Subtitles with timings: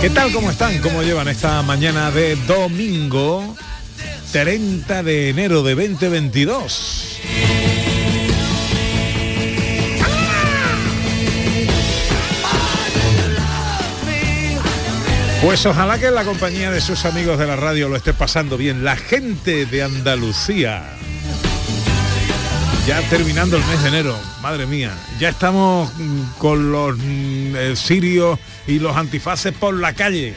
[0.00, 0.30] ¿Qué tal?
[0.32, 0.78] ¿Cómo están?
[0.78, 3.56] ¿Cómo llevan esta mañana de domingo
[4.30, 7.20] 30 de enero de 2022?
[15.42, 18.56] Pues ojalá que en la compañía de sus amigos de la radio lo esté pasando
[18.56, 18.84] bien.
[18.84, 20.97] La gente de Andalucía.
[22.88, 25.92] Ya terminando el mes de enero, madre mía, ya estamos
[26.38, 30.32] con los mm, eh, sirios y los antifaces por la calle,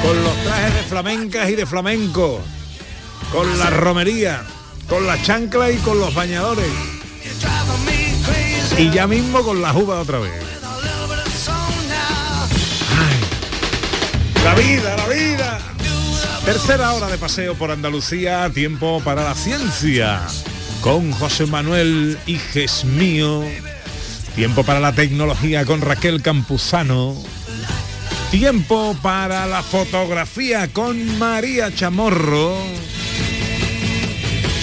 [0.00, 2.40] con los trajes de flamencas y de flamenco,
[3.32, 4.44] con la romería,
[4.88, 6.70] con la chancla y con los bañadores,
[8.78, 10.32] y ya mismo con la juba otra vez.
[14.44, 15.58] La vida, la vida.
[16.44, 20.28] Tercera hora de paseo por Andalucía, tiempo para la ciencia.
[20.82, 23.42] Con José Manuel Hijes mío.
[24.34, 27.14] Tiempo para la tecnología con Raquel Campuzano.
[28.30, 32.56] Tiempo para la fotografía con María Chamorro.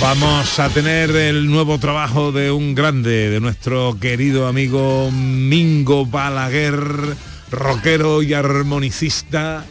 [0.01, 7.16] Vamos a tener el nuevo trabajo de un grande, de nuestro querido amigo Mingo Balaguer,
[7.51, 9.66] rockero y armonicista,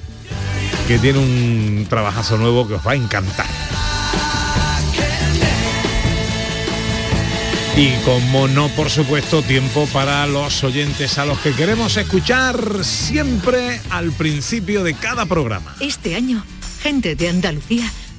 [0.86, 3.46] que tiene un trabajazo nuevo que os va a encantar.
[7.78, 13.82] Y como no, por supuesto, tiempo para los oyentes a los que queremos escuchar siempre
[13.90, 15.76] al principio de cada programa.
[15.80, 16.42] Este año,
[16.80, 17.92] gente de Andalucía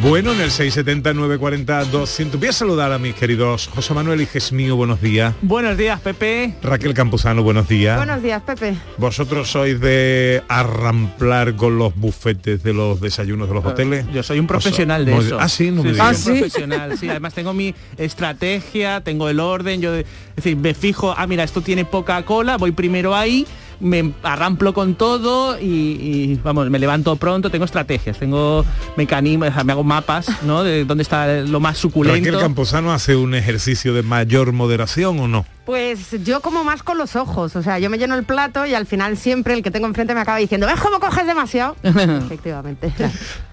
[0.00, 5.00] Bueno, en el 670-940-200 voy a saludar a mis queridos José Manuel Hijes mío, buenos
[5.00, 5.34] días.
[5.42, 6.54] Buenos días, Pepe.
[6.62, 7.96] Raquel Campuzano, buenos días.
[7.96, 8.74] Buenos días, Pepe.
[8.98, 14.06] ¿Vosotros sois de arramplar con los bufetes de los desayunos de los hoteles?
[14.12, 15.38] Yo soy un profesional de eso.
[15.40, 16.26] Ah, sí, no me soy digas.
[16.26, 17.08] un profesional, sí.
[17.08, 20.06] Además tengo mi estrategia, tengo el orden, yo es
[20.36, 23.46] decir, me fijo, ah, mira, esto tiene poca cola, voy primero ahí,
[23.80, 28.64] me arramplo con todo y, y, vamos, me levanto pronto, tengo estrategias, tengo
[28.96, 30.62] mecanismos, o sea, me hago mapas, ¿no?
[30.62, 32.18] De dónde está lo más suculento.
[32.18, 35.46] Raquel Campuzano hace un ejercicio de mayor moderación o no?
[35.64, 38.74] Pues yo como más con los ojos, o sea, yo me lleno el plato y
[38.74, 41.76] al final siempre el que tengo enfrente me acaba diciendo, ¿ves cómo coges demasiado?
[41.82, 42.92] Efectivamente.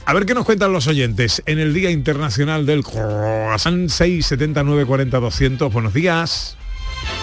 [0.06, 5.20] A ver qué nos cuentan los oyentes en el Día Internacional del Croissant 679 40
[5.20, 5.72] 200.
[5.72, 6.58] Buenos días.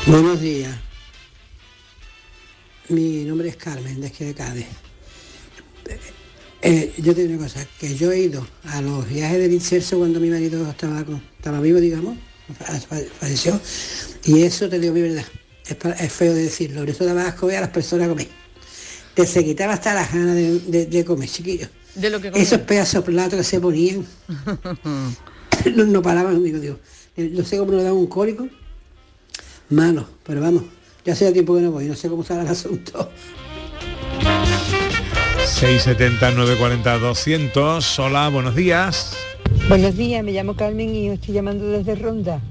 [0.06, 0.88] Buenos días.
[2.88, 4.67] Mi nombre es Carmen, de aquí de Cádiz.
[6.62, 9.99] Eh, yo te digo una cosa, que yo he ido a los viajes del incenso
[9.99, 11.05] cuando mi marido estaba,
[11.37, 12.17] estaba vivo, digamos,
[12.58, 13.61] fa- fa- falleció,
[14.25, 15.25] y eso te digo mi verdad,
[16.00, 18.26] es, feo de decirlo, eso daba asco ver a las personas comer.
[19.14, 21.69] Te se quitaba hasta las ganas de, de- de comer, chiquillos.
[21.94, 24.05] De lo que Esos pedazos platos que se ponían,
[25.76, 26.79] no, no paraban, digo, digo,
[27.17, 28.49] no sé cómo nos daban un cólico,
[29.70, 30.64] malo, pero vamos,
[31.08, 33.10] ya hace tiempo que no voy, no sé cómo será el asunto.
[35.46, 37.99] 670 940 200.
[37.99, 39.16] Hola, buenos días.
[39.70, 42.43] Buenos días, me llamo Carmen y estoy llamando desde Ronda,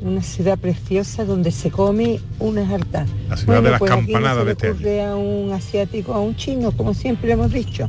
[0.00, 3.04] una ciudad preciosa donde se come una harta.
[3.28, 6.14] La ciudad de las pues aquí no campanadas se de este ocurre a un asiático,
[6.14, 7.88] a un chino, como siempre hemos dicho.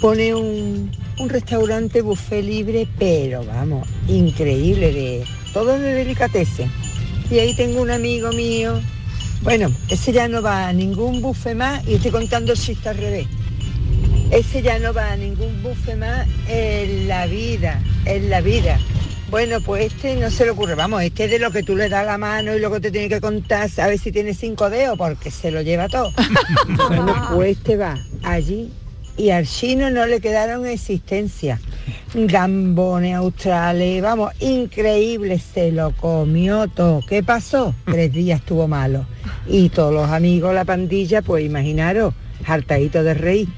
[0.00, 6.70] Pone un, un restaurante buffet libre, pero vamos, increíble, de todo de delicatessen.
[7.30, 8.80] Y ahí tengo un amigo mío,
[9.42, 12.96] bueno, ese ya no va a ningún buffet más y estoy contando el chiste al
[12.96, 13.26] revés.
[14.30, 18.78] Ese ya no va a ningún buffet más en la vida, en la vida.
[19.30, 21.88] Bueno, pues este no se le ocurre, vamos, este es de lo que tú le
[21.88, 24.96] das la mano y luego te tiene que contar, a ver si tiene cinco dedos,
[24.96, 26.12] porque se lo lleva todo.
[26.88, 28.70] bueno, pues este va allí
[29.16, 31.60] y al chino no le quedaron existencia.
[32.14, 37.00] Gambones australes, vamos, increíble, se lo comió todo.
[37.08, 37.74] ¿Qué pasó?
[37.84, 39.06] Tres días estuvo malo.
[39.46, 42.14] Y todos los amigos, la pandilla, pues imaginaros,
[42.46, 43.48] hartadito de reír.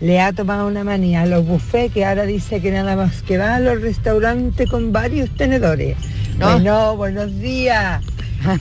[0.00, 3.38] Le ha tomado una manía a los buffets que ahora dice que nada más que
[3.38, 5.96] va a los restaurantes con varios tenedores.
[6.38, 8.02] Bueno, buenos días.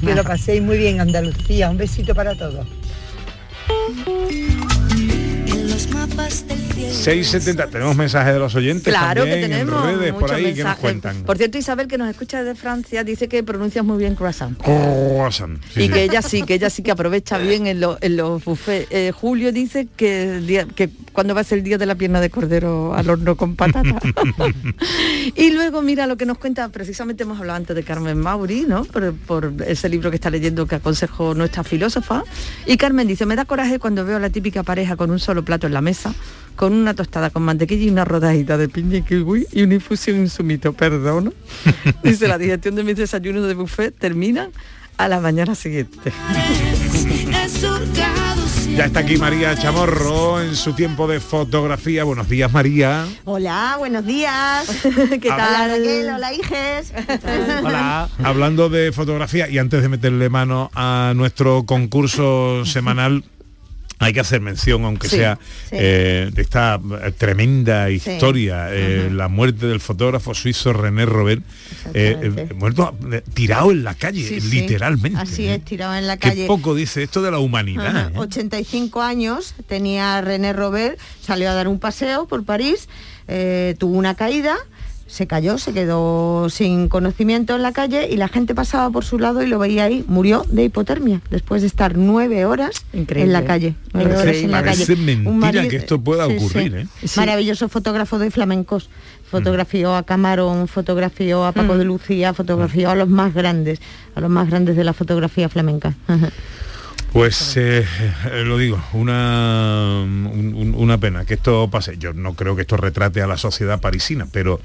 [0.06, 1.72] Que lo paséis muy bien, Andalucía.
[1.72, 2.68] Un besito para todos.
[5.90, 7.68] 670.
[7.68, 10.58] Tenemos mensajes de los oyentes Claro que tenemos en redes por muchos ahí que nos
[10.58, 10.82] mensajes.
[10.82, 11.24] cuentan.
[11.24, 14.58] Por cierto, Isabel, que nos escucha desde Francia, dice que pronuncias muy bien croissant.
[14.62, 15.90] Croissant, sí, y sí.
[15.90, 18.88] que ella sí, que ella sí que aprovecha bien en, lo- en los buffets.
[18.92, 21.96] Eh, Julio dice que, el día- que cuando va a ser el día de la
[21.96, 24.00] pierna de cordero al horno con patata.
[25.36, 28.86] y luego mira lo que nos cuenta, precisamente hemos hablado antes de Carmen Mauri, ¿no?
[28.86, 32.24] Por, por ese libro que está leyendo que aconsejó nuestra filósofa.
[32.66, 35.44] Y Carmen dice, me da coraje cuando veo a la típica pareja con un solo
[35.44, 36.14] plato en la mesa,
[36.56, 40.18] con una tostada con mantequilla y una rodajita de piña y kiwi y una infusión
[40.18, 41.34] en sumito, perdón.
[42.04, 44.50] Dice, la digestión de mis desayunos de buffet termina
[44.98, 46.12] a la mañana siguiente.
[48.76, 52.04] Ya está aquí María Chamorro en su tiempo de fotografía.
[52.04, 53.06] Buenos días, María.
[53.26, 54.68] Hola, buenos días.
[55.22, 56.94] ¿Qué Hola Raquel, hola Iges.
[57.64, 58.10] Hola.
[58.24, 63.24] Hablando de fotografía y antes de meterle mano a nuestro concurso semanal,
[64.06, 65.40] hay que hacer mención, aunque Sí, sea
[65.70, 65.76] sí.
[65.80, 71.44] eh, de esta eh, tremenda historia, eh, la muerte del fotógrafo suizo René Robert,
[71.94, 72.98] eh, muerto
[73.34, 75.20] tirado en la calle, literalmente.
[75.20, 76.48] Así es, tirado en la Qué calle.
[76.48, 77.88] poco dice esto de la humanidad.
[77.96, 78.18] Ajá, ¿eh?
[78.20, 82.90] 85 años, tenía René Robert, salió a dar un paseo por París,
[83.78, 84.58] tuvo una caída,
[85.12, 89.20] se cayó, se quedó sin conocimiento en la calle y la gente pasaba por su
[89.20, 93.44] lado y lo veía ahí, murió de hipotermia después de estar nueve horas en la
[93.44, 93.76] calle.
[93.94, 95.06] Nueve horas en la Parece calle.
[95.06, 96.46] mentira Un marido- que esto pueda Sí, sí.
[96.46, 96.76] ocurrir.
[96.76, 96.88] ¿eh?
[97.18, 98.90] Maravilloso fotógrafo de flamencos.
[99.30, 103.80] Fotografió a Camarón, fotografió a Paco de Lucía, fotografió a los más grandes,
[104.16, 105.94] a los más grandes de la fotografía flamenca.
[107.12, 107.86] Pues eh,
[108.32, 111.98] eh, lo digo, una, un- un- una pena que esto pase.
[111.98, 114.62] Yo no creo que esto retrate a la sociedad parisina, pero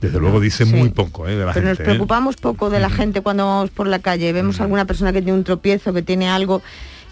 [0.00, 1.80] desde luego dice muy poco eh, de la Pero nos.
[1.80, 1.84] ¿eh?
[1.84, 5.36] preocupamos poco de la gente cuando vamos por la calle, vemos alguna persona que tiene
[5.36, 6.62] un tropiezo, que tiene algo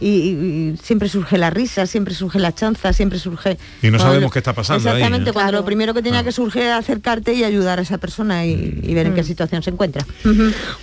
[0.01, 3.59] y, siempre surge la risa, siempre surge la chanza, siempre surge...
[3.83, 5.33] Y no sabemos lo- qué está pasando ahí, Exactamente, ¿eh?
[5.33, 8.81] cuando lo primero que tenía que surgir era acercarte y ayudar a esa persona y,
[8.83, 10.05] y ver en qué situación se encuentra.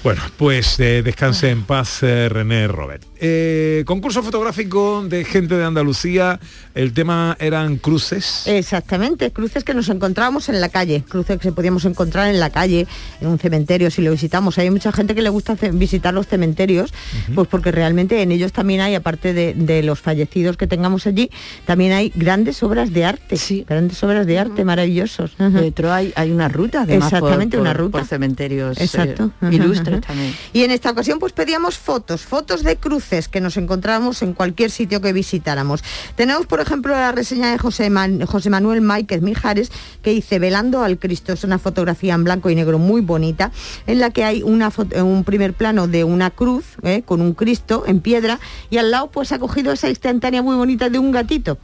[0.04, 3.04] Bueno, pues eh, descanse en paz eh, René Robert.
[3.20, 6.40] Eh, concurso fotográfico de gente de Andalucía.
[6.74, 8.44] El tema eran cruces.
[8.46, 12.86] Exactamente, cruces que nos encontrábamos en la calle, cruces que podíamos encontrar en la calle,
[13.22, 14.58] en un cementerio, si lo visitamos.
[14.58, 16.94] Hay mucha gente que le gusta visitar los cementerios,
[17.34, 21.30] pues porque realmente en ellos también hay, aparte de, de los fallecidos que tengamos allí,
[21.66, 23.38] también hay grandes obras de arte,
[23.70, 25.36] grandes obras de arte maravillosos.
[25.38, 28.00] Dentro hay, hay una ruta, además, por- Exactamente, una por- ruta.
[28.00, 29.30] por cementerios, eh, Exacto.
[29.52, 30.34] ilustres también.
[30.54, 34.72] Y en esta ocasión pues pedíamos fotos, fotos de cruces que nos encontramos en cualquier
[34.72, 35.84] sitio que visitáramos.
[36.16, 39.72] Tenemos por ejemplo la reseña de José, Man- José Manuel Máiquez Mijares
[40.02, 43.52] que dice Velando al Cristo, es una fotografía en blanco y negro muy bonita
[43.86, 47.36] en la que hay una fo- un primer plano de una cruz eh, con un
[47.36, 48.40] Cristo en piedra
[48.72, 51.58] y al lado pues ha cogido esa instantánea muy bonita de un gatito.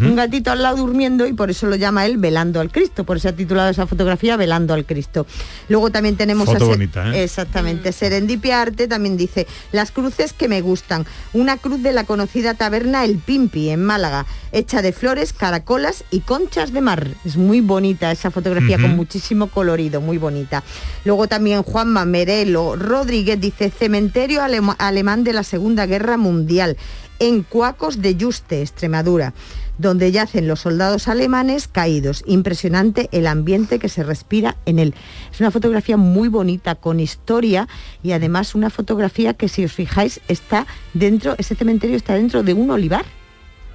[0.00, 3.16] Un gatito al lado durmiendo y por eso lo llama él Velando al Cristo, por
[3.16, 5.26] eso ha titulado esa fotografía Velando al Cristo.
[5.68, 7.24] Luego también tenemos Foto a bonita, ¿eh?
[7.24, 7.92] Exactamente.
[7.92, 11.06] Serendipia Arte también dice las cruces que me gustan.
[11.32, 16.20] Una cruz de la conocida taberna El Pimpi en Málaga, hecha de flores, caracolas y
[16.20, 17.08] conchas de mar.
[17.24, 20.62] Es muy bonita esa fotografía con muchísimo colorido, muy bonita.
[21.04, 26.76] Luego también Juanma Merelo Rodríguez dice cementerio alemán de la Segunda Guerra Mundial
[27.18, 29.34] en Cuacos de Yuste, Extremadura
[29.78, 32.22] donde yacen los soldados alemanes caídos.
[32.26, 34.94] Impresionante el ambiente que se respira en él.
[35.32, 37.68] Es una fotografía muy bonita, con historia
[38.02, 42.54] y además una fotografía que si os fijáis está dentro, ese cementerio está dentro de
[42.54, 43.04] un olivar.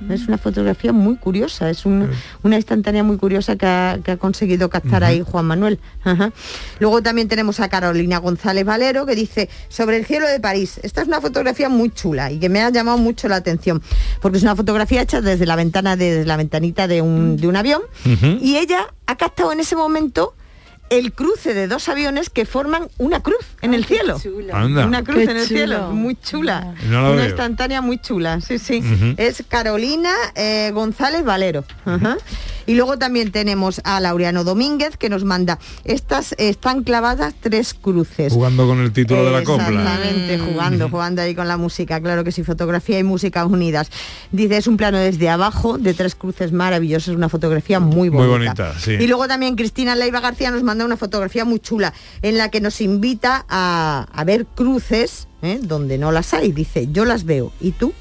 [0.09, 2.09] Es una fotografía muy curiosa, es un-
[2.43, 5.79] una instantánea muy curiosa que ha, que ha conseguido captar ahí Juan Manuel.
[6.03, 6.31] Ajá.
[6.79, 10.79] Luego también tenemos a Carolina González Valero que dice sobre el cielo de París.
[10.83, 13.81] Esta es una fotografía muy chula y que me ha llamado mucho la atención
[14.21, 17.47] porque es una fotografía hecha desde la ventana de, desde la ventanita de un, de
[17.47, 17.81] un avión
[18.41, 20.33] y ella ha captado en ese momento
[20.97, 24.17] el cruce de dos aviones que forman una cruz en el cielo.
[24.51, 24.85] Anda.
[24.85, 25.57] Una cruz Qué en el chulo.
[25.57, 26.75] cielo, muy chula.
[26.87, 27.25] No una veo.
[27.25, 28.83] instantánea muy chula, sí, sí.
[29.17, 31.63] Es Carolina eh, González Valero.
[31.85, 32.17] Ajá.
[32.65, 38.33] Y luego también tenemos a Laureano Domínguez que nos manda, estas están clavadas tres cruces.
[38.33, 39.67] Jugando con el título de la copla.
[39.69, 43.89] Exactamente, jugando, jugando ahí con la música, claro que sí, fotografía y música unidas.
[44.31, 48.53] Dice, es un plano desde abajo de tres cruces maravillosas, una fotografía muy Muy bonita.
[48.63, 48.91] bonita, sí.
[48.93, 52.61] Y luego también Cristina Leiva García nos manda una fotografía muy chula en la que
[52.61, 55.59] nos invita a, a ver cruces ¿eh?
[55.61, 56.51] donde no las hay.
[56.51, 57.51] Dice, yo las veo.
[57.59, 57.93] ¿Y tú?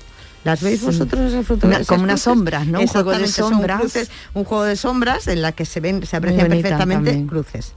[0.45, 1.87] ¿Las veis vosotros esas fotografías?
[1.87, 2.81] como unas sombras, ¿no?
[2.81, 3.81] Un juego de sombras.
[3.81, 7.27] cruces, un juego de sombras en la que se ven, se aprecian perfectamente también.
[7.29, 7.75] cruces.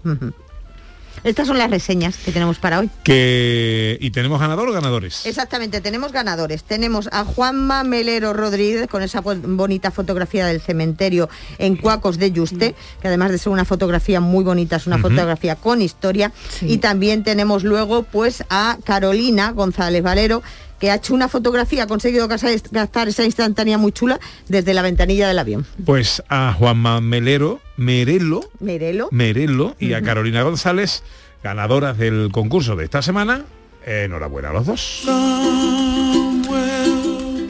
[1.24, 2.90] Estas son las reseñas que tenemos para hoy.
[3.04, 5.26] Que, y tenemos ganador o ganadores.
[5.26, 6.64] Exactamente, tenemos ganadores.
[6.64, 12.32] Tenemos a Juanma Melero Rodríguez con esa bo- bonita fotografía del cementerio en Cuacos de
[12.32, 16.32] Yuste, que además de ser una fotografía muy bonita, es una fotografía con historia.
[16.62, 20.44] Y también tenemos luego pues a Carolina González Valero,
[20.86, 25.28] que ha hecho una fotografía, ha conseguido gastar esa instantánea muy chula desde la ventanilla
[25.28, 25.66] del avión.
[25.84, 29.10] Pues a Juanma Melero, Merelo, Merelo.
[29.10, 31.02] Merelo y a Carolina González,
[31.44, 33.46] ganadoras del concurso de esta semana.
[33.84, 35.08] Enhorabuena a los dos.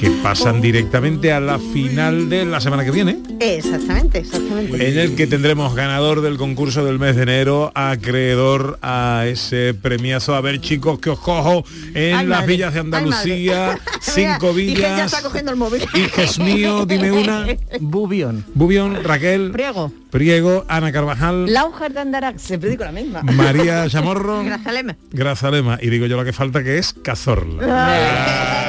[0.05, 3.17] Que pasan directamente a la final de la semana que viene.
[3.39, 4.87] Exactamente, exactamente.
[4.91, 10.35] En el que tendremos ganador del concurso del mes de enero, acreedor a ese premiazo.
[10.35, 14.71] A ver, chicos, que os cojo en Ay, las madre, villas de Andalucía, cinco Mira,
[14.71, 15.11] Y que ya villas.
[15.13, 15.81] está cogiendo el móvil.
[15.95, 17.47] Hijes mío, dime una.
[17.79, 18.45] Bubion.
[18.53, 19.49] Bubión, Raquel.
[19.53, 19.91] Priego.
[20.11, 23.23] Priego, Ana Carvajal, Laujar de Andarax, siempre digo la misma.
[23.23, 24.95] María Chamorro, Grazalema.
[25.11, 25.79] Grazalema.
[25.81, 28.64] Y digo yo lo que falta que es Cazorla.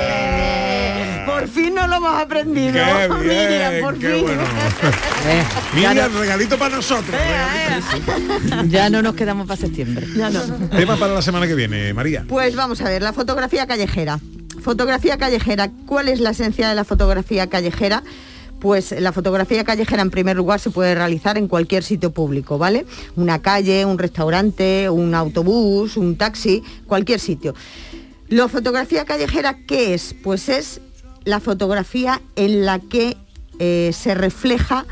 [1.46, 2.72] Por fin no lo hemos aprendido.
[2.72, 4.22] Qué bien, Miriam, por qué fin.
[4.24, 4.42] bueno.
[5.76, 7.14] Mira, regalito para nosotros.
[8.68, 10.08] Ya no nos quedamos para septiembre.
[10.16, 10.40] Ya no.
[10.70, 12.24] Tema para la semana que viene, María.
[12.28, 14.18] Pues vamos a ver, la fotografía callejera.
[14.60, 18.02] Fotografía callejera, ¿cuál es la esencia de la fotografía callejera?
[18.58, 22.86] Pues la fotografía callejera en primer lugar se puede realizar en cualquier sitio público, ¿vale?
[23.14, 27.54] Una calle, un restaurante, un autobús, un taxi, cualquier sitio.
[28.28, 30.12] La fotografía callejera, ¿qué es?
[30.24, 30.80] Pues es
[31.26, 33.16] la fotografía en la que
[33.58, 34.86] eh, se refleja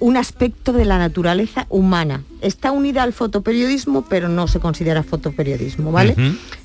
[0.00, 2.22] un aspecto de la naturaleza humana.
[2.40, 6.14] Está unida al fotoperiodismo, pero no se considera fotoperiodismo, ¿vale?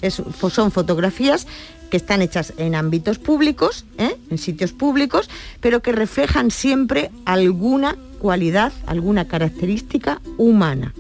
[0.01, 1.45] Es- son fotografías
[1.91, 4.17] que están hechas en ámbitos públicos, ¿eh?
[4.31, 5.29] en sitios públicos,
[5.61, 10.93] pero que reflejan siempre alguna cualidad, alguna característica humana.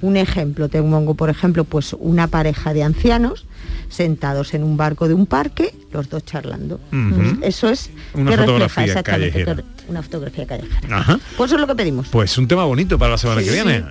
[0.00, 3.46] Un ejemplo, te pongo por ejemplo, pues una pareja de ancianos
[3.90, 6.80] sentados en un barco de un parque, los dos charlando.
[6.92, 7.40] Ujú.
[7.42, 9.64] Eso es Una que refleja fotografía exactamente callejera.
[9.88, 10.96] una fotografía callejera.
[10.98, 11.20] Ajá.
[11.36, 12.08] Pues eso es lo que pedimos.
[12.08, 13.84] Pues un tema bonito para la semana que viene.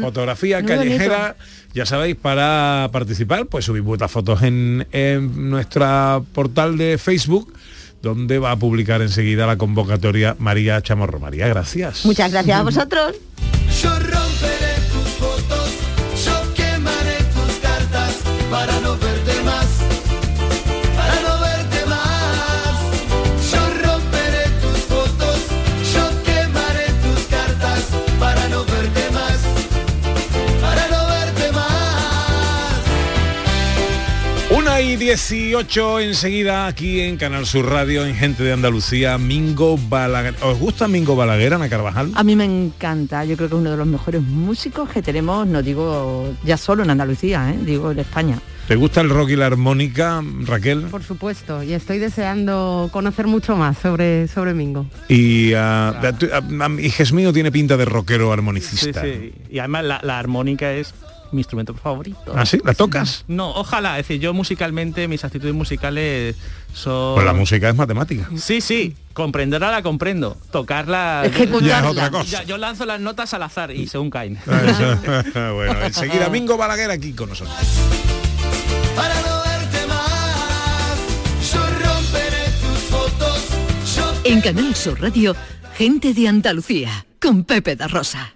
[0.00, 1.36] Fotografía Muy callejera,
[1.72, 7.52] ya sabéis, para participar, pues subid vuestras fotos en, en nuestra portal de Facebook,
[8.02, 11.20] donde va a publicar enseguida la convocatoria María Chamorro.
[11.20, 12.04] María, gracias.
[12.04, 13.14] Muchas gracias a vosotros.
[13.82, 15.70] Yo romperé tus fotos,
[16.24, 18.16] yo quemaré tus cartas
[18.50, 18.80] para
[34.96, 40.34] y 18 enseguida aquí en Canal Sur Radio, en Gente de Andalucía, Mingo Balaguer.
[40.42, 42.12] ¿Os gusta Mingo Balaguer, Ana Carvajal?
[42.14, 45.46] A mí me encanta, yo creo que es uno de los mejores músicos que tenemos,
[45.46, 47.58] no digo ya solo en Andalucía, ¿eh?
[47.64, 48.38] digo en España.
[48.68, 50.82] ¿Te gusta el rock y la armónica, Raquel?
[50.84, 54.86] Por supuesto, y estoy deseando conocer mucho más sobre, sobre Mingo.
[55.08, 59.02] Y uh, ah, ah, Hijes mío tiene pinta de rockero Sí, armonicista.
[59.02, 59.32] sí.
[59.50, 60.94] Y además la, la armónica es
[61.32, 62.32] mi instrumento favorito.
[62.34, 62.60] ¿Ah, sí?
[62.64, 63.24] ¿La tocas?
[63.28, 63.98] No, ojalá.
[63.98, 66.36] Es decir, yo musicalmente, mis actitudes musicales
[66.72, 67.14] son...
[67.14, 68.28] Pues la música es matemática.
[68.36, 70.36] Sí, sí, comprenderla la comprendo.
[70.50, 71.22] Tocarla...
[71.24, 72.24] Es que Ya es otra cosa.
[72.24, 74.38] Ya, yo lanzo las notas al azar y según caen.
[74.46, 77.56] bueno, enseguida Mingo Balaguer aquí con nosotros.
[78.94, 80.98] Para no verte más,
[81.52, 83.44] yo romperé tus fotos,
[83.96, 85.36] yo En Canal Sur Radio,
[85.76, 88.35] gente de Andalucía, con Pepe da Rosa.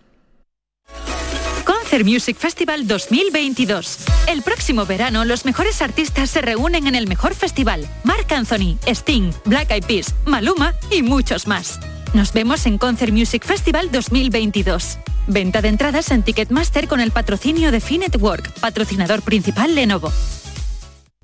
[1.90, 3.98] Concert Music Festival 2022.
[4.28, 7.84] El próximo verano los mejores artistas se reúnen en el mejor festival.
[8.04, 11.80] Marc Anthony, Sting, Black Eyed Peas, Maluma y muchos más.
[12.14, 14.98] Nos vemos en Concert Music Festival 2022.
[15.26, 20.12] Venta de entradas en Ticketmaster con el patrocinio de Finetwork, patrocinador principal Lenovo.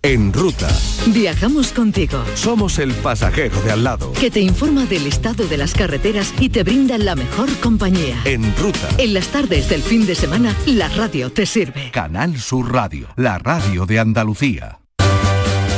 [0.06, 0.68] En ruta.
[1.08, 2.22] Viajamos contigo.
[2.34, 4.12] Somos el pasajero de al lado.
[4.12, 8.16] Que te informa del estado de las carreteras y te brinda la mejor compañía.
[8.24, 8.88] En ruta.
[8.98, 11.90] En las tardes del fin de semana, la radio te sirve.
[11.90, 14.78] Canal Sur Radio, la radio de Andalucía.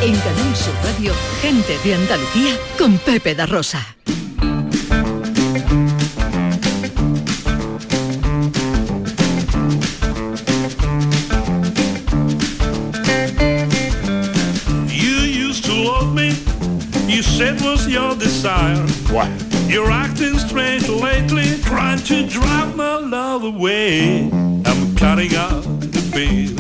[0.03, 3.97] En Canal Sur Radio, gente de Andalucía con Pepe da Rosa.
[17.39, 18.83] Said was your desire.
[19.15, 19.31] What?
[19.69, 24.29] You're acting strange lately, trying to drive my love away.
[24.67, 26.57] I'm cutting out the baby.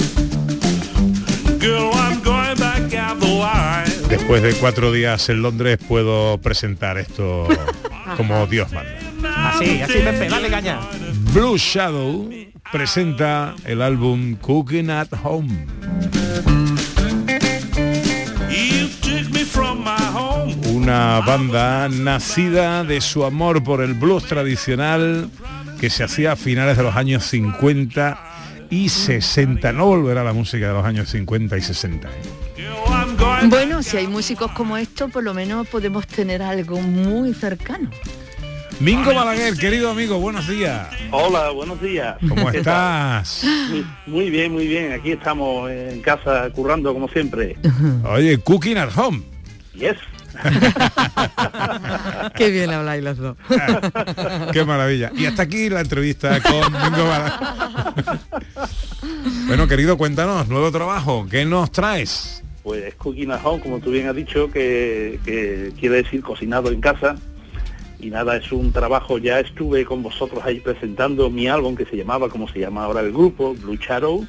[1.59, 3.91] Girl, I'm going back out the line.
[4.09, 7.49] Después de cuatro días en Londres puedo presentar esto
[8.17, 9.51] como Dios manda.
[9.51, 10.79] Así, así Pepe, dale caña.
[11.33, 12.31] Blue Shadow
[12.71, 15.67] presenta el álbum Cooking at Home.
[20.89, 25.29] Una banda nacida de su amor por el blues tradicional
[25.79, 28.19] que se hacía a finales de los años 50
[28.71, 29.71] y 60.
[29.75, 32.09] No volverá la música de los años 50 y 60.
[32.09, 32.13] ¿eh?
[33.51, 37.91] Bueno, si hay músicos como estos, por lo menos podemos tener algo muy cercano.
[38.81, 40.89] Mingo Balaguer, querido amigo, buenos días.
[41.11, 42.17] Hola, buenos días.
[42.27, 43.45] ¿Cómo ¿Qué estás?
[43.69, 44.93] Muy, muy bien, muy bien.
[44.93, 47.59] Aquí estamos en casa currando como siempre.
[48.05, 49.21] Oye, Cooking at Home.
[49.75, 49.99] Yes.
[52.37, 53.37] Qué bien habláis los dos.
[54.53, 55.11] Qué maravilla.
[55.15, 57.09] Y hasta aquí la entrevista con Mingo
[59.47, 62.43] bueno, querido, cuéntanos, nuevo trabajo, ¿qué nos traes?
[62.63, 66.81] Pues cooking at home, como tú bien has dicho, que, que quiere decir cocinado en
[66.81, 67.17] casa.
[68.01, 71.97] Y nada, es un trabajo, ya estuve con vosotros ahí presentando mi álbum que se
[71.97, 74.27] llamaba, como se llama ahora el grupo, Blue Shadow.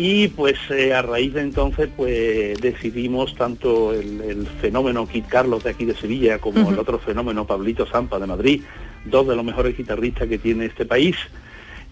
[0.00, 5.64] Y pues eh, a raíz de entonces pues decidimos tanto el, el fenómeno Kit Carlos
[5.64, 8.62] de aquí de Sevilla como el otro fenómeno Pablito Zampa de Madrid,
[9.04, 11.16] dos de los mejores guitarristas que tiene este país.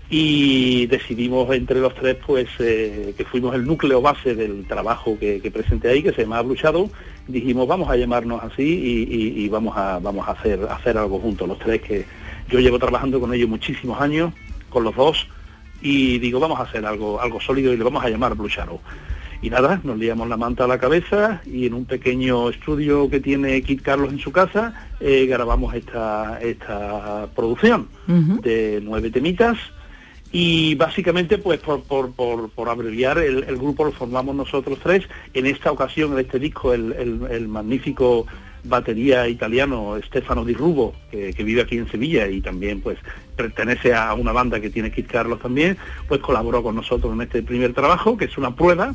[0.08, 5.40] Y decidimos entre los tres pues eh, que fuimos el núcleo base del trabajo que,
[5.40, 6.88] que presenté ahí, que se llama Blue Shadow.
[7.26, 11.18] Dijimos vamos a llamarnos así y, y- y vamos a vamos a hacer hacer algo
[11.18, 12.04] juntos los tres que
[12.48, 14.32] yo llevo trabajando con ellos muchísimos años,
[14.70, 15.26] con los dos,
[15.82, 18.80] y digo, vamos a hacer algo, algo sólido y le vamos a llamar Blue Shadow.
[19.42, 23.20] Y nada, nos liamos la manta a la cabeza y en un pequeño estudio que
[23.20, 27.88] tiene Kit Carlos en su casa eh, grabamos esta, esta producción
[28.42, 29.58] de nueve temitas
[30.32, 35.04] y básicamente pues por, por, por, por abreviar el, el grupo lo formamos nosotros tres.
[35.34, 38.26] En esta ocasión, en este disco, el, el- el magnífico
[38.68, 42.98] batería italiano Stefano Di Rubo, que, vive aquí en Sevilla y también pues
[43.36, 45.76] pertenece a una banda que tiene Kit Carlos también,
[46.08, 48.94] pues colaboró con nosotros en este primer trabajo, que es una prueba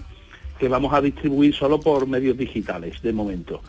[0.60, 3.62] que vamos a distribuir solo por medios digitales de momento.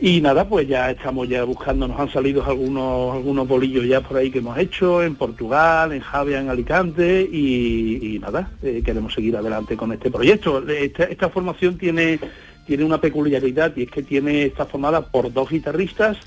[0.00, 4.16] Y nada, pues ya estamos ya buscando, nos han salido algunos algunos bolillos ya por
[4.16, 9.12] ahí que hemos hecho en Portugal, en Javia, en Alicante y, y nada, eh, queremos
[9.12, 10.62] seguir adelante con este proyecto.
[10.68, 12.20] Esta, esta formación tiene
[12.68, 16.18] tiene una peculiaridad y es que tiene está formada por dos guitarristas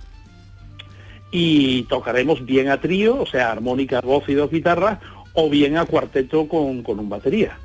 [1.29, 4.97] y tocaremos bien a trío, o sea, armónica, voz y dos guitarras,
[5.33, 7.59] o bien a cuarteto con, con un batería.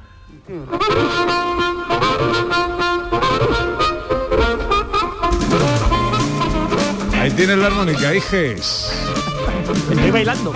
[7.14, 8.92] Ahí tienes la armónica, hijes.
[9.90, 10.52] Estoy bailando.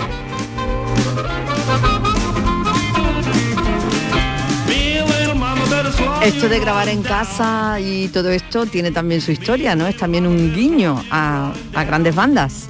[6.23, 9.87] Esto de grabar en casa y todo esto tiene también su historia, ¿no?
[9.87, 12.67] Es también un guiño a, a grandes bandas.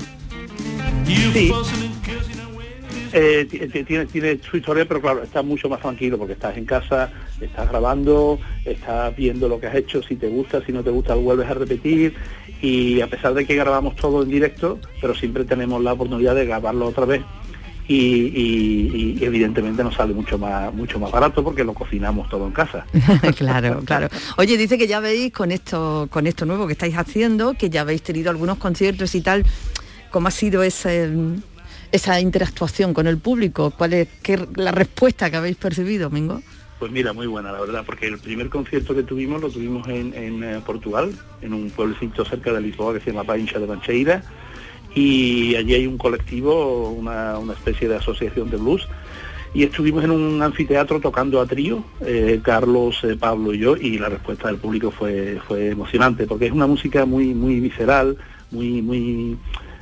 [1.06, 1.52] Sí.
[3.14, 6.64] Eh, ti- tiene, tiene su historia, pero claro, estás mucho más tranquilo porque estás en
[6.64, 7.12] casa,
[7.42, 11.14] estás grabando, estás viendo lo que has hecho, si te gusta, si no te gusta,
[11.16, 12.14] lo vuelves a repetir
[12.62, 16.46] y a pesar de que grabamos todo en directo, pero siempre tenemos la oportunidad de
[16.46, 17.22] grabarlo otra vez
[17.94, 22.46] y, y- y evidentemente nos sale mucho más mucho más barato porque lo cocinamos todo
[22.48, 22.86] en casa.
[23.38, 24.08] claro, claro.
[24.38, 27.82] Oye, dice que ya veis con esto, con esto nuevo que estáis haciendo, que ya
[27.82, 29.46] habéis tenido algunos conciertos y tal.
[30.10, 31.10] ¿Cómo ha sido ese,
[31.92, 33.72] esa interactuación con el público?
[33.72, 36.42] ¿Cuál es qué, la respuesta que habéis percibido, Mingo?
[36.80, 40.14] Pues mira, muy buena, la verdad, porque el primer concierto que tuvimos lo tuvimos en,
[40.16, 44.24] en, eh, Portugal, en un pueblecito cerca de Lisboa que se llama Paincha de Mancheira,
[44.96, 48.88] y allí hay un colectivo, una, una especie de asociación de blues,
[49.54, 53.98] y estuvimos en un anfiteatro tocando a trío, eh, Carlos, eh, Pablo y yo, y
[54.00, 58.18] la respuesta del público fue, fue emocionante, porque es una música muy, muy visceral,
[58.52, 59.38] muy, muy,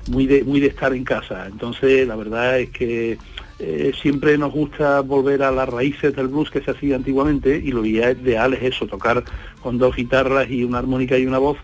[0.09, 1.45] muy de, muy de estar en casa.
[1.45, 3.19] Entonces, la verdad es que
[3.59, 7.71] eh, siempre nos gusta volver a las raíces del blues que se hacía antiguamente y
[7.71, 9.23] lo ideal es eso, tocar
[9.61, 11.57] con dos guitarras y una armónica y una voz.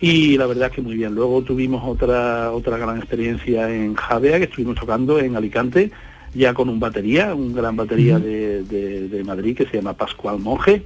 [0.00, 1.14] Y la verdad es que muy bien.
[1.14, 5.90] Luego tuvimos otra otra gran experiencia en Javea, que estuvimos tocando en Alicante,
[6.34, 10.38] ya con un batería, un gran batería de, de- de Madrid que se llama Pascual
[10.38, 10.82] Monje.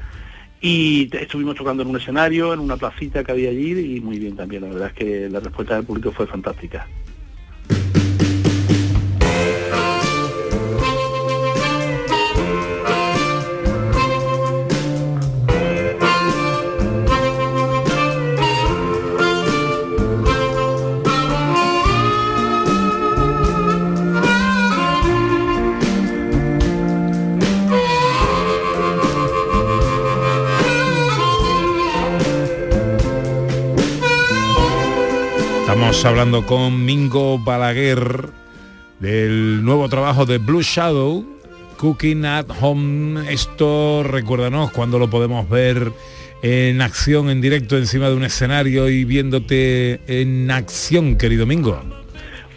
[0.63, 4.37] Y estuvimos tocando en un escenario, en una placita que había allí y muy bien
[4.37, 4.63] también.
[4.63, 6.87] La verdad es que la respuesta del público fue fantástica.
[36.05, 38.31] Hablando con Mingo Balaguer
[39.01, 41.25] del nuevo trabajo de Blue Shadow,
[41.77, 43.31] Cooking at Home.
[43.31, 45.93] Esto, recuérdanos, cuando lo podemos ver
[46.43, 51.81] en acción, en directo, encima de un escenario y viéndote en acción, querido Mingo.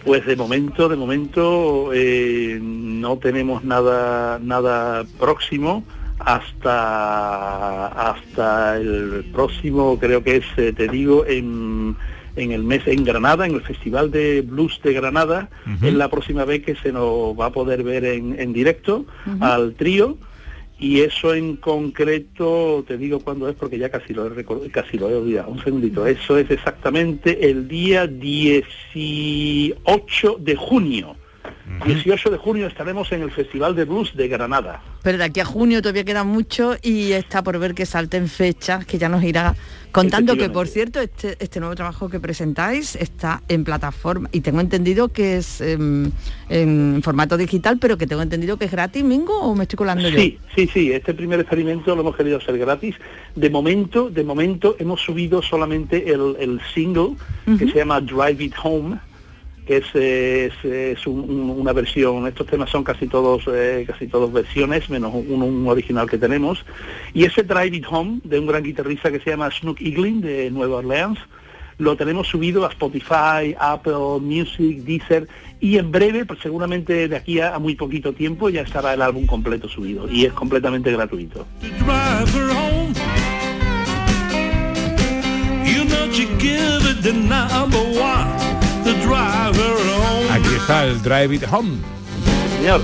[0.06, 5.84] Pues de momento, de momento eh, no tenemos nada nada próximo
[6.20, 11.96] hasta hasta el próximo, creo que es, eh, te digo, en,
[12.36, 15.50] en el mes en Granada, en el Festival de Blues de Granada,
[15.82, 19.06] es la próxima vez que se nos va a poder ver en, en directo
[19.40, 20.18] al trío.
[20.80, 25.10] Y eso en concreto, te digo cuándo es porque ya casi lo he casi lo
[25.10, 25.50] he olvidado.
[25.50, 26.06] Un segundito.
[26.06, 31.16] Eso es exactamente el día 18 de junio.
[31.86, 34.82] 18 de junio estaremos en el Festival de Blues de Granada.
[35.02, 38.86] Pero de aquí a junio todavía queda mucho y está por ver que salten fechas,
[38.86, 39.56] que ya nos irá
[39.92, 44.60] contando que por cierto este, este nuevo trabajo que presentáis está en plataforma y tengo
[44.60, 46.12] entendido que es em,
[46.50, 50.08] en formato digital, pero que tengo entendido que es gratis, Mingo, o me estoy colando
[50.10, 50.18] yo.
[50.18, 52.96] Sí, sí, sí, este primer experimento lo hemos querido hacer gratis.
[53.36, 57.16] De momento, de momento hemos subido solamente el, el single
[57.58, 58.98] que se llama Drive It Home,
[59.66, 64.08] que es, es, es un- un- una versión, estos temas son casi todos, eh, casi
[64.08, 66.66] todos versiones, menos un, un original que tenemos.
[67.14, 70.52] Y ese Drive It Home, de un gran guitarrista que se llama Snook Eaglin, de
[70.52, 71.20] Nueva Orleans,
[71.80, 75.28] lo tenemos subido a Spotify, Apple Music, Deezer
[75.60, 79.02] y en breve, pues seguramente de aquí a, a muy poquito tiempo ya estará el
[79.02, 81.48] álbum completo subido y es completamente gratuito.
[90.32, 91.78] Aquí está el Drive It Home.
[92.58, 92.82] Señor.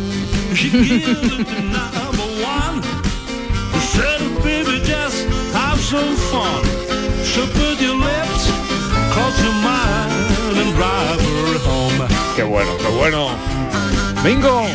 [0.53, 2.81] She give it the number one.
[3.79, 6.63] Said, baby, just have some fun.
[7.23, 8.69] So put your lips
[9.13, 10.12] close your mind
[10.59, 12.07] and drive her home.
[12.35, 13.29] Qué bueno, qué bueno.
[14.23, 14.65] Mingo,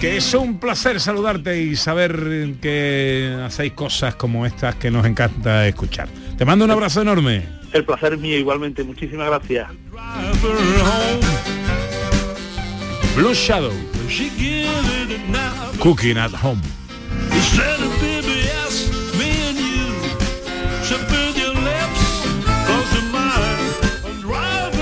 [0.00, 5.66] que es un placer saludarte y saber que hacéis cosas como estas que nos encanta
[5.66, 6.08] escuchar.
[6.36, 7.57] Te mando un abrazo enorme.
[7.72, 9.68] El placer es mío igualmente, muchísimas gracias.
[13.14, 13.72] Blue Shadow.
[15.78, 16.62] Cooking at Home.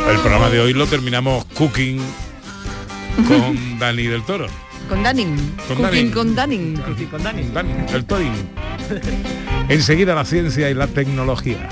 [0.09, 2.01] El programa de hoy lo terminamos cooking
[3.27, 4.47] con Dani del Toro.
[4.89, 5.37] Con Danning.
[5.67, 6.13] Con Cooking Danning.
[6.13, 6.77] con Danning.
[7.11, 7.43] Con Dani.
[7.53, 8.33] Dani, el Torin.
[9.69, 11.69] Enseguida la ciencia y la tecnología.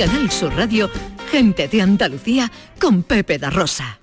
[0.00, 0.88] Canal Sur Radio,
[1.30, 4.00] gente de Andalucía con Pepe da Rosa.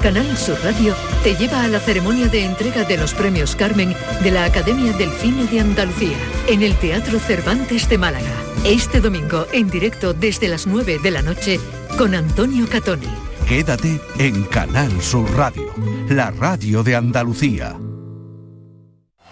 [0.00, 4.30] Canal Sur Radio te lleva a la ceremonia de entrega de los premios Carmen de
[4.30, 6.16] la Academia del Cine de Andalucía
[6.48, 8.32] en el Teatro Cervantes de Málaga.
[8.64, 11.60] Este domingo en directo desde las 9 de la noche
[11.98, 13.12] con Antonio Catoni.
[13.46, 15.70] Quédate en Canal Sur Radio,
[16.08, 17.76] la radio de Andalucía.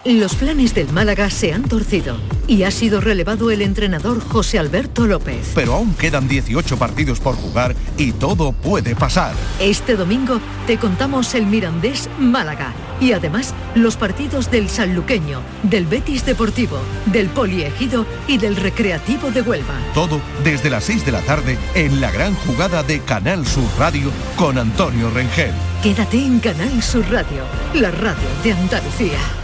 [0.05, 5.07] Los planes del Málaga se han torcido y ha sido relevado el entrenador José Alberto
[5.07, 5.53] López.
[5.55, 9.33] Pero aún quedan 18 partidos por jugar y todo puede pasar.
[9.61, 16.27] Este domingo te contamos el Mirandés Málaga y además los partidos del Sanluqueño, del Betis
[16.27, 19.75] Deportivo, del Poliegido y del Recreativo de Huelva.
[19.95, 24.11] Todo desde las 6 de la tarde en la gran jugada de Canal Sur Radio
[24.37, 25.55] con Antonio Rengel.
[25.83, 29.44] Quédate en Canal Sur Radio, la radio de Andalucía.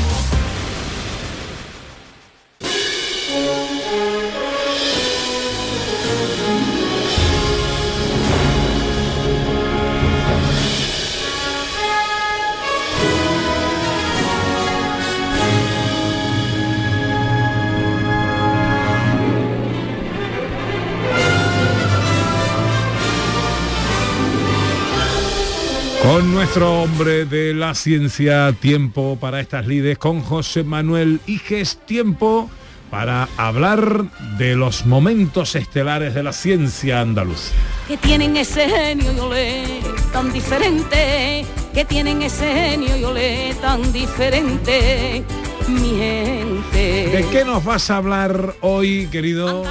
[26.11, 32.49] Con nuestro hombre de la ciencia, tiempo para estas lides, con José Manuel Iges, tiempo
[32.89, 37.53] para hablar de los momentos estelares de la ciencia andaluza.
[37.87, 39.79] que tienen ese genio y olé
[40.11, 45.23] tan diferente, que tienen ese genio y olé tan diferente,
[45.69, 47.09] mi gente.
[47.09, 49.63] ¿De qué nos vas a hablar hoy, querido?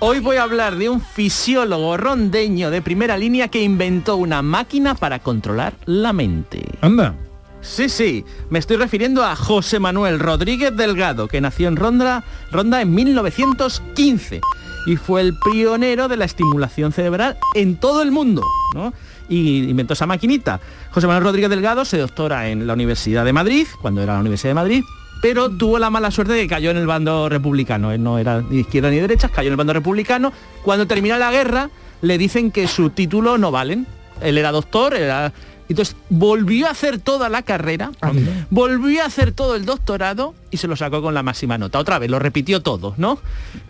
[0.00, 4.94] Hoy voy a hablar de un fisiólogo rondeño de primera línea que inventó una máquina
[4.94, 6.64] para controlar la mente.
[6.80, 7.14] Anda.
[7.62, 12.80] Sí, sí, me estoy refiriendo a José Manuel Rodríguez Delgado, que nació en Ronda, Ronda
[12.80, 14.40] en 1915
[14.86, 18.42] y fue el pionero de la estimulación cerebral en todo el mundo,
[18.74, 18.94] ¿no?
[19.28, 20.60] Y inventó esa maquinita.
[20.90, 24.50] José Manuel Rodríguez Delgado se doctora en la Universidad de Madrid, cuando era la Universidad
[24.50, 24.84] de Madrid,
[25.22, 27.90] pero tuvo la mala suerte de que cayó en el bando republicano.
[27.92, 30.32] Él no era ni izquierda ni derecha, cayó en el bando republicano.
[30.62, 31.70] Cuando termina la guerra,
[32.02, 33.86] le dicen que su título no valen.
[34.20, 35.32] Él era doctor, era...
[35.68, 37.90] Entonces volvió a hacer toda la carrera,
[38.50, 41.78] volvió a hacer todo el doctorado y se lo sacó con la máxima nota.
[41.78, 43.18] Otra vez, lo repitió todo, ¿no?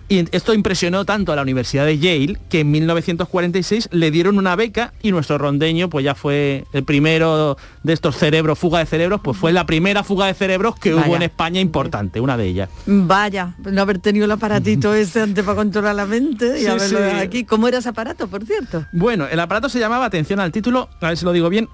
[0.08, 4.54] Y esto impresionó tanto a la Universidad de Yale que en 1946 le dieron una
[4.54, 9.20] beca y nuestro rondeño pues ya fue el primero de estos cerebros, fuga de cerebros,
[9.22, 12.68] pues fue la primera fuga de cerebros que hubo en España importante, una de ellas.
[12.86, 16.98] Vaya, no haber tenido el aparatito ese antes para controlar la mente y Sí, haberlo
[16.98, 17.16] sí.
[17.16, 17.44] aquí.
[17.44, 18.86] ¿Cómo era ese aparato, por cierto?
[18.92, 21.68] Bueno, el aparato se llamaba, atención al título, a ver si lo digo bien,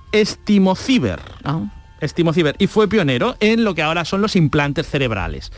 [2.03, 2.13] Estimociber.
[2.23, 2.57] Estimociber.
[2.59, 5.51] Y fue pionero en lo que ahora son los implantes cerebrales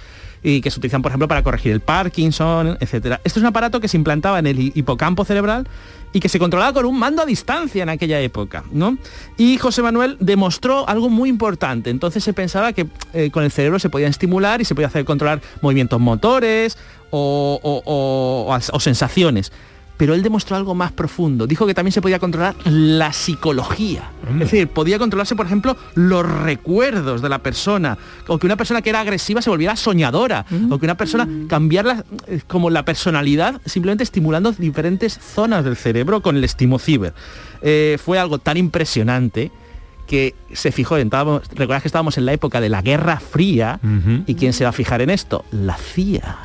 [0.43, 3.21] y que se utilizan, por ejemplo, para corregir el Parkinson, etcétera.
[3.25, 5.67] Esto es un aparato que se implantaba en el hi- hipocampo cerebral
[6.13, 8.99] y que se controlaba con un mando a distancia en aquella época, ¿no?
[9.39, 11.89] Y José Manuel demostró algo muy importante.
[11.91, 15.05] Entonces se pensaba que eh, con el cerebro se podían estimular y se podía hacer
[15.07, 16.77] controlar movimientos motores
[17.11, 19.51] o sensaciones.
[19.97, 21.47] Pero él demostró algo más profundo.
[21.47, 24.11] Dijo que también se podía controlar la psicología.
[24.35, 27.97] Es decir, podía controlarse, por ejemplo, los recuerdos de la persona.
[28.27, 30.47] O que una persona que era agresiva se volviera soñadora.
[30.71, 36.23] O que una persona cambiar eh, como la personalidad simplemente estimulando diferentes zonas del cerebro
[36.23, 37.15] con el estimociber.
[37.63, 39.53] Eh, fue algo tan impresionante
[40.09, 43.79] que se fijó, en, estábamos- recuerdas que estábamos en la época de la Guerra Fría
[44.27, 46.37] y quién se va a fijar en esto, la CIA.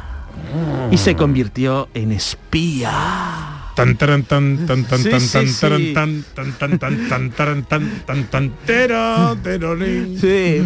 [0.91, 3.55] Y se convirtió en espía.
[3.75, 8.51] Tan tan tan tan Sí, tan tan tan tan tan tan tan tan tan tan
[8.65, 10.19] tero, terorín.
[10.19, 10.61] Sí,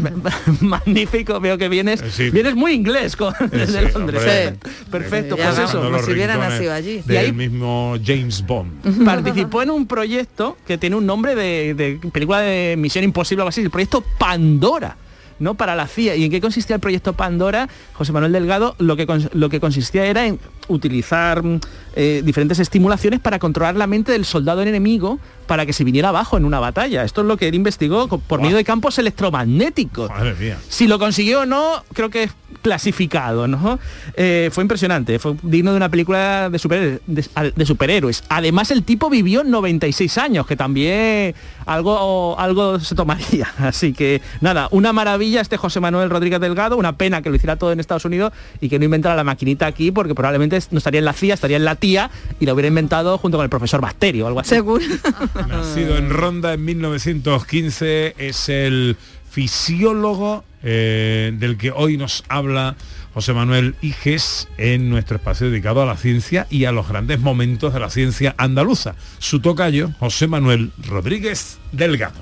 [0.61, 2.01] magnífico, veo que vienes.
[2.31, 4.55] Vienes muy inglés con, desde Londres.
[4.89, 5.77] Perfecto, Eh, pues eso.
[5.79, 9.05] vamos, los rincones Y Del mismo James Bond.
[9.05, 13.43] participó en un proyecto que tiene un nombre de, de película de Misión Imposible o
[13.43, 14.97] algo así, el proyecto Pandora.
[15.39, 15.55] ¿No?
[15.55, 16.15] para la CIA.
[16.15, 17.69] ¿Y en qué consistía el proyecto Pandora?
[17.93, 21.59] José Manuel Delgado lo que, lo que consistía era en utilizar mm,
[21.95, 26.37] eh, diferentes estimulaciones para controlar la mente del soldado enemigo para que se viniera abajo
[26.37, 27.03] en una batalla.
[27.03, 30.09] Esto es lo que él investigó por medio de campos electromagnéticos.
[30.09, 30.57] Madre mía.
[30.67, 33.79] Si lo consiguió o no, creo que es clasificado, ¿no?
[34.15, 38.23] Eh, fue impresionante, fue digno de una película de superhéroes, de, de superhéroes.
[38.29, 43.47] Además, el tipo vivió 96 años, que también algo, algo se tomaría.
[43.57, 47.55] Así que, nada, una maravilla este José Manuel Rodríguez Delgado, una pena que lo hiciera
[47.55, 50.99] todo en Estados Unidos y que no inventara la maquinita aquí, porque probablemente no estaría
[50.99, 53.81] en la CIA, estaría en la tía y lo hubiera inventado junto con el profesor
[53.81, 54.49] Basterio o algo así.
[54.49, 54.83] Seguro.
[55.47, 58.97] Nacido en Ronda en 1915, es el
[59.29, 62.75] fisiólogo eh, del que hoy nos habla
[63.13, 67.73] José Manuel Iges en nuestro espacio dedicado a la ciencia y a los grandes momentos
[67.73, 68.95] de la ciencia andaluza.
[69.19, 72.19] Su tocayo, José Manuel Rodríguez Delgado.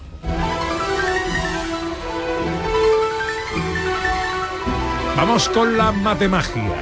[5.18, 6.74] Vamos con la matemagia.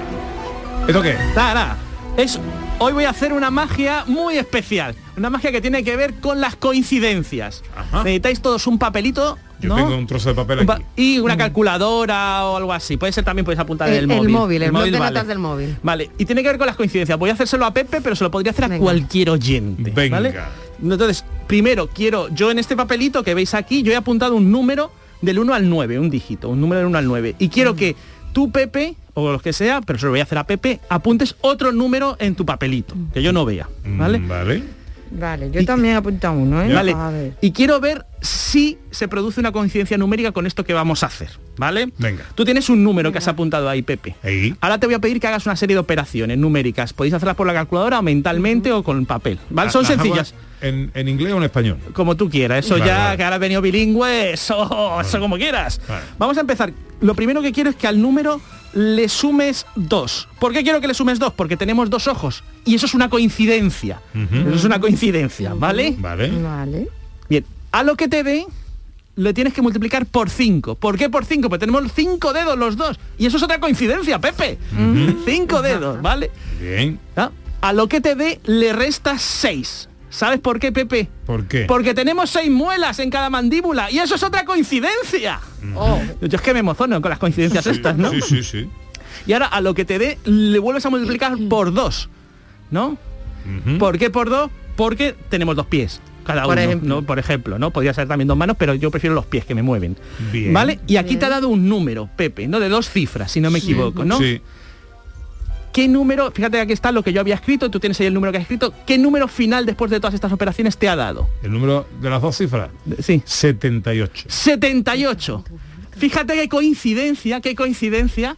[0.88, 1.18] ¿Esto qué?
[1.36, 1.76] Nada.
[2.18, 2.40] Es,
[2.80, 4.96] hoy voy a hacer una magia muy especial.
[5.20, 7.62] Una magia que tiene que ver con las coincidencias.
[8.04, 9.38] Necesitáis todos un papelito.
[9.60, 9.76] Yo ¿no?
[9.76, 10.84] tengo un trozo de papel Un pa- aquí.
[10.96, 12.96] y una calculadora o algo así.
[12.96, 14.26] Puede ser también, podéis apuntar el, El, móvil.
[14.26, 15.12] el móvil, el, blog de vale.
[15.14, 15.76] notas del móvil.
[15.84, 17.20] Vale, y tiene que ver con las coincidencias.
[17.20, 19.92] Voy a hacérselo a Pepe, pero se lo podría hacer a cualquier oyente.
[19.94, 20.16] Venga.
[20.18, 20.34] ¿vale?
[20.82, 24.92] Entonces, primero quiero, yo en este papelito que veis aquí, yo he apuntado un número
[25.22, 27.36] del 1 al 9, un dígito, un número del 1 al 9.
[27.40, 27.98] Y quiero que
[28.32, 31.36] tú, Pepe, o lo que sea, pero se lo voy a hacer a Pepe, apuntes
[31.42, 33.68] otro número en tu papelito, que yo no vea.
[33.84, 34.20] ¿Vale?
[34.20, 34.64] Vale.
[35.12, 36.74] Vale, yo también he apuntado uno, ¿eh?
[36.74, 36.94] Vale.
[36.94, 37.34] A ver.
[37.42, 41.30] Y quiero ver si se produce una coincidencia numérica con esto que vamos a hacer,
[41.58, 41.92] ¿vale?
[41.98, 42.24] Venga.
[42.36, 44.16] Tú tienes un número que has apuntado ahí, Pepe.
[44.62, 46.94] Ahora te voy a pedir que hagas una serie de operaciones numéricas.
[46.94, 49.72] Podéis hacerlas por la calculadora o mentalmente o con papel, ¿vale?
[49.72, 50.34] Son ¿Las hago sencillas.
[50.62, 51.78] En, en inglés o en español?
[51.94, 53.18] Como tú quieras, eso Vale, ya vale.
[53.18, 55.80] que ahora has venido bilingüe, eso, eso como quieras.
[56.18, 56.72] Vamos a empezar.
[57.02, 58.42] Lo primero que quiero es que al número
[58.74, 60.28] le sumes dos.
[60.40, 61.34] ¿Por qué quiero que le sumes dos?
[61.34, 62.44] Porque tenemos dos ojos.
[62.66, 64.02] Y eso es una coincidencia.
[64.14, 65.96] Eso es una coincidencia, ¿vale?
[65.98, 66.30] Vale.
[66.32, 66.90] Vale.
[67.30, 68.46] Bien, A lo que te dé,
[69.16, 70.76] lo tienes que multiplicar por 5.
[70.76, 71.50] ¿Por qué por 5?
[71.50, 73.00] Pues tenemos cinco dedos los dos.
[73.18, 74.58] Y eso es otra coincidencia, Pepe.
[75.26, 76.32] Cinco dedos, ¿vale?
[76.60, 77.00] Bien.
[77.18, 77.32] ¿Ah?
[77.62, 79.89] A lo que te dé, le restas 6.
[80.10, 81.08] ¿Sabes por qué, Pepe?
[81.26, 81.66] ¿Por qué?
[81.66, 85.40] Porque tenemos seis muelas en cada mandíbula y eso es otra coincidencia.
[85.76, 88.12] Oh, yo es que me emociono con las coincidencias estas, ¿no?
[88.12, 88.70] Sí, sí, sí.
[89.28, 92.10] Y ahora a lo que te dé le vuelves a multiplicar por dos,
[92.72, 92.98] ¿no?
[93.78, 94.50] ¿Por qué por dos?
[94.76, 96.90] Porque tenemos dos pies cada Por uno, ejemplo.
[96.90, 97.02] ¿no?
[97.02, 97.72] Por ejemplo, ¿no?
[97.72, 99.98] Podría ser también dos manos, pero yo prefiero los pies que me mueven.
[100.32, 100.54] Bien.
[100.54, 100.80] ¿Vale?
[100.86, 102.60] Y aquí te ha dado un número, Pepe, ¿no?
[102.60, 104.20] De dos cifras, si no me equivoco, ¿no?
[104.20, 104.40] Sí.
[105.72, 108.14] ¿Qué número, fíjate que aquí está lo que yo había escrito, tú tienes ahí el
[108.14, 111.30] número que has escrito, ¿qué número final después de todas estas operaciones te ha dado?
[111.44, 112.70] El número de las dos cifras.
[113.00, 113.22] Sí.
[113.24, 114.26] 78.
[114.28, 115.44] 78.
[115.98, 118.36] Fíjate qué coincidencia, qué coincidencia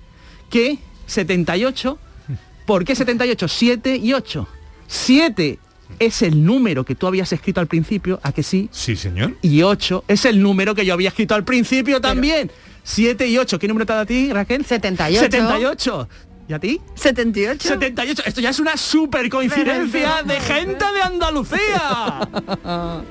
[0.50, 1.98] que 78,
[2.65, 3.48] ¿por qué 78?
[3.48, 4.48] 7 y 8.
[4.88, 5.60] 7
[6.00, 8.70] es el número que tú habías escrito al principio, ¿a que sí?
[8.72, 9.36] Sí, señor.
[9.41, 12.52] Y 8 es el número que yo había escrito al principio también.
[12.84, 13.60] 7 y 8.
[13.60, 14.65] ¿Qué número te ha dado a ti, Raquel?
[14.65, 15.22] 78.
[15.22, 16.10] 78.
[16.52, 16.82] ¿Y a ti?
[16.96, 17.66] 78.
[17.66, 18.24] 78.
[18.26, 22.28] Esto ya es una super coincidencia de gente de Andalucía.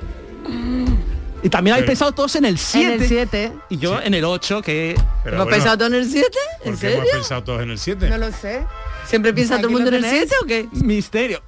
[1.43, 2.93] Y también habéis pensado todos en el 7.
[2.93, 3.53] En el 7.
[3.69, 4.93] Y yo en el 8, que...
[5.23, 6.27] Pero ¿Hemos bueno, pensado todo en el 7?
[6.65, 8.09] ¿En ¿Por qué hemos pensado todos en el 7?
[8.11, 8.63] No lo sé.
[9.07, 10.29] ¿Siempre piensa todo el mundo en el tenéis.
[10.29, 10.67] 7 o qué?
[10.85, 11.41] Misterio.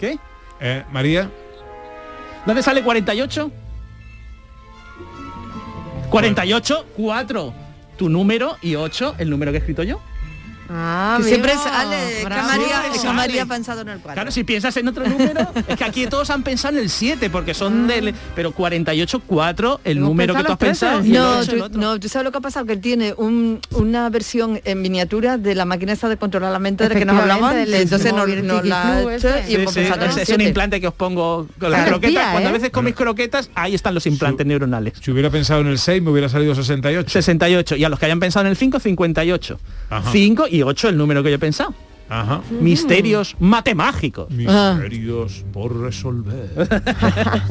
[0.00, 0.18] ¿Qué?
[0.58, 1.30] Eh, María,
[2.44, 3.52] ¿Dónde sale 48?
[6.10, 7.54] 48, 4.
[7.96, 10.00] Tu número y 8, el número que he escrito yo.
[10.68, 11.96] Ah, Que siempre amigo, sale.
[11.96, 13.12] María, Siempre es que sale.
[13.14, 14.14] María ha pensado en el 4.
[14.14, 17.30] Claro, si piensas en otro número, es que aquí todos han pensado en el 7,
[17.30, 18.14] porque son del...
[18.34, 21.02] Pero 48, 4, el Hemos número que tú has pensado.
[21.04, 24.82] No, tú, no, tú sabes lo que ha pasado, que tiene un- una versión en
[24.82, 28.12] miniatura de la máquina esa de controlar la mente de la que nos del entonces
[28.12, 29.50] nos, móvil nos la ha Tiki hecho Flu ese.
[29.50, 30.44] y hemos Sí, sí, pensado en es, el es un 7.
[30.44, 32.30] implante que os pongo con las croquetas.
[32.32, 32.54] Cuando a ¿eh?
[32.54, 34.94] veces coméis croquetas, ahí están los implantes neuronales.
[35.00, 37.08] si hubiera pensado en el 6 me hubiera salido 68.
[37.10, 37.76] 68.
[37.76, 39.58] Y a los que hayan pensado en el 5, 58.
[39.90, 40.10] Ajá.
[40.12, 41.74] 5 y 8 el número que yo he pensado.
[42.08, 42.40] Ajá.
[42.60, 44.30] Misterios matemágicos.
[44.30, 46.50] Misterios por resolver.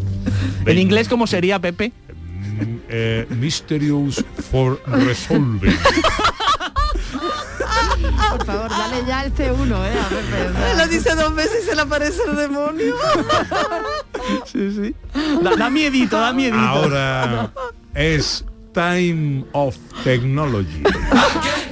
[0.66, 1.92] En inglés, ¿cómo sería, Pepe?
[2.10, 5.76] Mm, eh, Mysterious for resolving.
[8.32, 10.00] Por favor, dale ya el C1, ¿eh?
[10.00, 12.96] A ver, pero- Lo dice dos veces y se le aparece el demonio.
[14.52, 14.96] Sí, sí.
[15.44, 16.58] Da, da miedito, da miedito.
[16.58, 17.52] Ahora
[17.94, 20.82] es Time of Technology.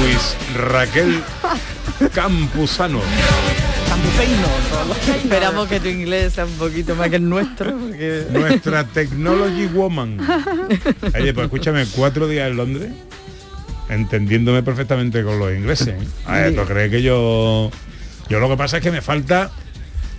[0.00, 1.22] Luis Raquel
[2.14, 3.00] Campuzano.
[5.22, 7.76] Esperamos que tu inglés sea un poquito más que el nuestro.
[7.76, 10.18] porque- Nuestra Technology Woman.
[11.14, 12.90] Oye, pues escúchame, cuatro días en Londres,
[13.88, 15.94] entendiéndome perfectamente con los ingleses.
[16.24, 17.70] A ver, ¿tú crees que yo...
[18.28, 19.50] Yo lo que pasa es que me falta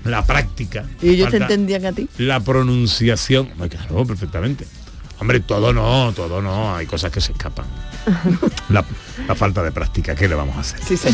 [0.03, 0.83] la práctica.
[1.01, 2.09] Y ellos te entendían a ti.
[2.17, 3.49] La pronunciación.
[3.53, 4.65] Hombre, Claro, perfectamente.
[5.21, 6.75] Hombre, todo no, todo no.
[6.75, 7.67] Hay cosas que se escapan.
[8.69, 8.83] La,
[9.27, 10.79] la falta de práctica, ¿qué le vamos a hacer?
[10.83, 11.09] Sí, sí.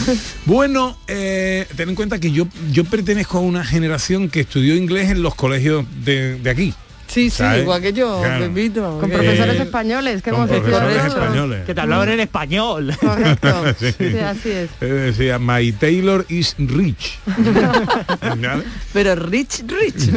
[0.46, 5.10] Bueno, eh, ten en cuenta que yo, yo pertenezco a una generación que estudió inglés
[5.10, 6.74] en los colegios de, de aquí.
[7.08, 7.62] Sí, sí, ¿sabes?
[7.64, 8.46] igual que yo, Claro.
[8.54, 8.98] Pepito.
[9.00, 11.66] Con que- profesores Eh, españoles, que hemos hecho profesores españoles.
[11.66, 12.94] Que te hablaban en español.
[13.02, 13.64] Correcto.
[13.80, 13.92] Sí.
[13.98, 14.70] Sí, así es.
[14.82, 17.18] Eh, decía, my Taylor is rich.
[18.94, 20.12] Pero rich, rich.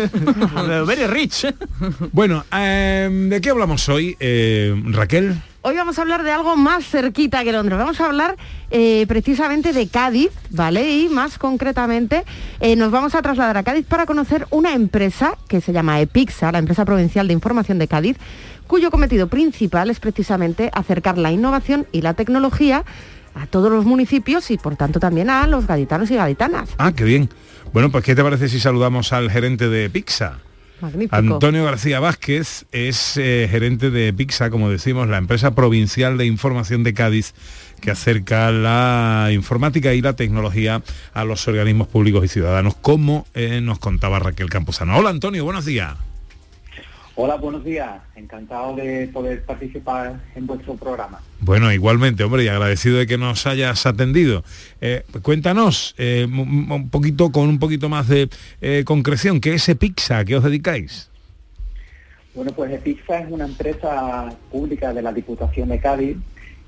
[0.86, 1.46] Very rich.
[2.12, 5.40] bueno, eh, ¿de qué hablamos hoy, eh, Raquel?
[5.62, 7.78] Hoy vamos a hablar de algo más cerquita que Londres.
[7.78, 8.36] Vamos a hablar
[8.70, 10.90] eh, precisamente de Cádiz, ¿vale?
[10.90, 12.24] Y más concretamente
[12.60, 16.50] eh, nos vamos a trasladar a Cádiz para conocer una empresa que se llama EPIXA,
[16.52, 18.16] la empresa provincial de información de Cádiz,
[18.66, 22.86] cuyo cometido principal es precisamente acercar la innovación y la tecnología
[23.34, 26.70] a todos los municipios y por tanto también a los gaditanos y gaditanas.
[26.78, 27.28] Ah, qué bien.
[27.74, 30.38] Bueno, pues ¿qué te parece si saludamos al gerente de Pixa?
[31.10, 36.82] Antonio García Vázquez es eh, gerente de Pixa, como decimos, la empresa provincial de información
[36.82, 37.34] de Cádiz
[37.80, 40.82] que acerca la informática y la tecnología
[41.14, 44.96] a los organismos públicos y ciudadanos, como eh, nos contaba Raquel Campuzano.
[44.96, 46.09] Hola Antonio, buenos días.
[47.22, 48.00] Hola, buenos días.
[48.16, 51.20] Encantado de poder participar en vuestro programa.
[51.40, 54.42] Bueno, igualmente, hombre, y agradecido de que nos hayas atendido.
[54.80, 58.30] Eh, cuéntanos eh, un poquito con un poquito más de
[58.62, 60.20] eh, concreción, ¿qué es Epixa?
[60.20, 61.10] ¿A qué os dedicáis?
[62.34, 66.16] Bueno, pues EPIXA es una empresa pública de la Diputación de Cádiz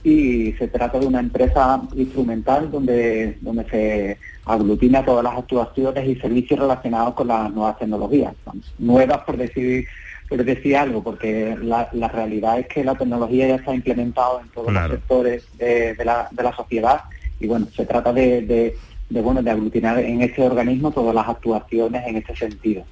[0.05, 6.21] y se trata de una empresa instrumental donde, donde se aglutina todas las actuaciones y
[6.21, 8.35] servicios relacionados con las nuevas tecnologías.
[8.79, 9.87] Nuevas por decir
[10.29, 14.49] por decir algo, porque la, la realidad es que la tecnología ya está implementada en
[14.49, 14.89] todos Claro.
[14.89, 17.03] los sectores de, de la, de la sociedad
[17.41, 18.77] y bueno, se trata de, de,
[19.11, 22.85] de, bueno, de aglutinar en este organismo todas las actuaciones en este sentido.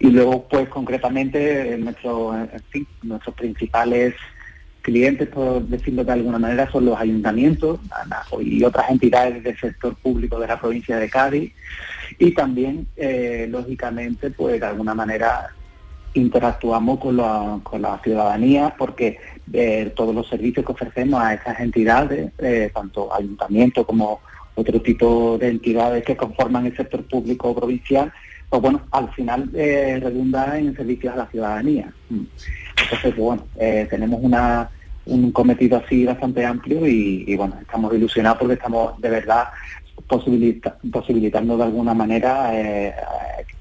[0.00, 4.14] Y luego, pues concretamente, nuestro, en fin, nuestros principales
[4.82, 7.80] clientes, por decirlo de alguna manera, son los ayuntamientos
[8.40, 11.52] y otras entidades del sector público de la provincia de Cádiz
[12.18, 15.48] y también, eh, lógicamente, pues de alguna manera
[16.20, 19.18] interactuamos con la, con la ciudadanía porque
[19.52, 24.20] eh, todos los servicios que ofrecemos a estas entidades, eh, tanto ayuntamientos como
[24.54, 28.12] otro tipo de entidades que conforman el sector público provincial,
[28.48, 31.92] pues bueno, al final eh, redunda en servicios a la ciudadanía.
[32.08, 32.24] Mm.
[32.82, 34.70] Entonces, pues bueno, eh, tenemos una,
[35.06, 39.48] un cometido así bastante amplio y, bueno, estamos ilusionados porque estamos de verdad
[40.08, 42.50] posibilita- posibilitando de alguna manera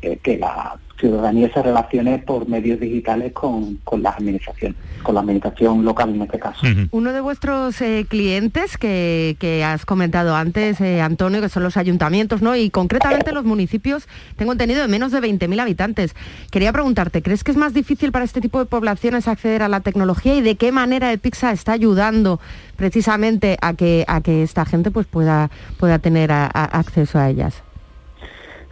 [0.01, 0.77] que, que la
[1.09, 6.21] ciudadanía se relacione por medios digitales con, con las administraciones, con la administración local en
[6.23, 6.65] este caso.
[6.91, 11.77] Uno de vuestros eh, clientes que, que has comentado antes, eh, Antonio, que son los
[11.77, 12.55] ayuntamientos, ¿no?
[12.55, 16.15] Y concretamente los municipios, tengo entendido, de menos de 20.000 habitantes.
[16.51, 19.81] Quería preguntarte, ¿crees que es más difícil para este tipo de poblaciones acceder a la
[19.81, 22.39] tecnología y de qué manera Epixa está ayudando
[22.75, 25.49] precisamente a que, a que esta gente pues, pueda,
[25.79, 27.55] pueda tener a- a- acceso a ellas?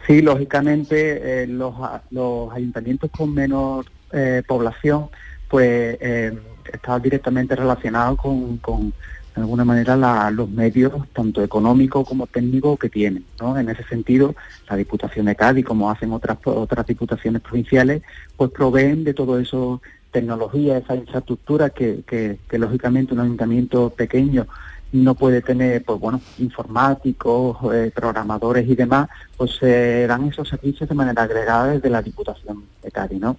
[0.06, 1.74] Sí, lógicamente eh, los,
[2.12, 5.08] los ayuntamientos con menor eh, población,
[5.48, 6.38] pues eh,
[6.72, 12.78] están directamente relacionados con, con, de alguna manera, la- los medios, tanto económicos como técnicos
[12.78, 13.26] que tienen.
[13.40, 13.58] ¿no?
[13.58, 14.36] En ese sentido,
[14.70, 18.02] la Diputación de Cádiz, como hacen otras otras diputaciones provinciales,
[18.36, 19.82] pues proveen de todo eso
[20.12, 24.48] tecnología, esa infraestructura que, que, que lógicamente un ayuntamiento pequeño
[24.94, 30.88] no puede tener, pues bueno, informáticos, eh, programadores y demás, pues se dan esos servicios
[30.88, 33.38] de manera agregada desde la Diputación de Cádiz, ¿no?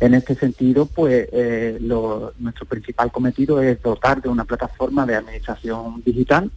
[0.00, 1.78] En este sentido, pues eh,
[2.38, 6.50] nuestro principal cometido es dotar de una plataforma de administración digital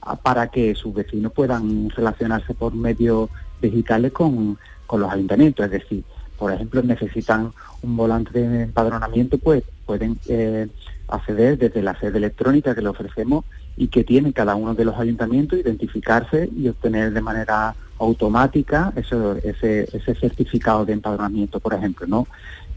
[0.00, 3.28] ah, para que sus vecinos puedan relacionarse por medios
[3.60, 6.02] digitales con, con los ayuntamientos, es decir,
[6.38, 10.66] por ejemplo, necesitan un volante de empadronamiento, pues pueden eh,
[11.08, 13.44] acceder desde la sede electrónica que le ofrecemos
[13.76, 19.88] y que tiene cada uno de los ayuntamientos, identificarse y obtener de manera automática ese,
[19.92, 22.26] ese certificado de empadronamiento, por ejemplo, ¿no?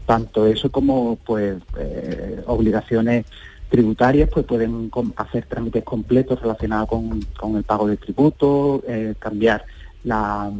[0.06, 3.26] Tanto eso como pues eh, obligaciones
[3.68, 9.64] tributarias, pues pueden hacer trámites completos relacionados con, con el pago de tributo, eh, cambiar
[10.04, 10.52] la,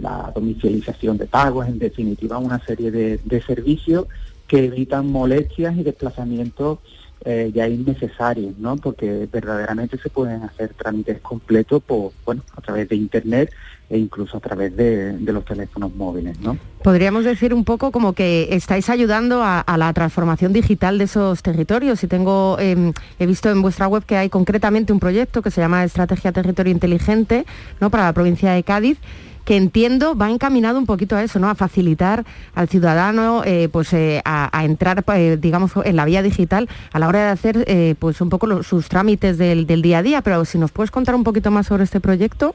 [0.00, 4.06] la domicilización de pagos, en definitiva una serie de servicios
[4.48, 6.78] que evitan molestias y desplazamientos
[7.24, 8.76] eh, ya innecesarios, ¿no?
[8.76, 13.50] Porque verdaderamente se pueden hacer trámites completos por, bueno, a través de internet
[13.88, 16.58] e incluso a través de, los teléfonos móviles, ¿no?
[16.82, 22.02] Podríamos decir un poco como que estáis ayudando a, la transformación digital de esos territorios.
[22.04, 25.60] Y tengo, eh, he visto en vuestra web que hay concretamente un proyecto que se
[25.60, 27.46] llama Estrategia Territorio Inteligente,
[27.80, 27.90] ¿no?
[27.90, 28.98] Para la provincia de Cádiz
[29.44, 31.48] que entiendo va encaminado un poquito a eso, ¿no?
[31.48, 32.24] A facilitar
[32.54, 37.08] al ciudadano, eh, pues eh, a, entrar, eh, digamos, en la vía digital a la
[37.08, 40.22] hora de hacer, eh, pues un poco los- sus trámites del, del día a día.
[40.22, 42.54] Pero si nos puedes contar un poquito más sobre este proyecto.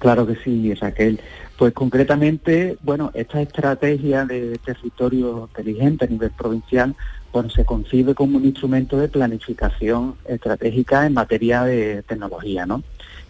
[0.00, 1.20] Claro que sí, Raquel.
[1.56, 6.96] Pues concretamente, bueno, esta estrategia de territorio inteligente a nivel provincial,
[7.32, 12.82] bueno, se concibe como un instrumento de planificación estratégica en materia de tecnología, ¿no?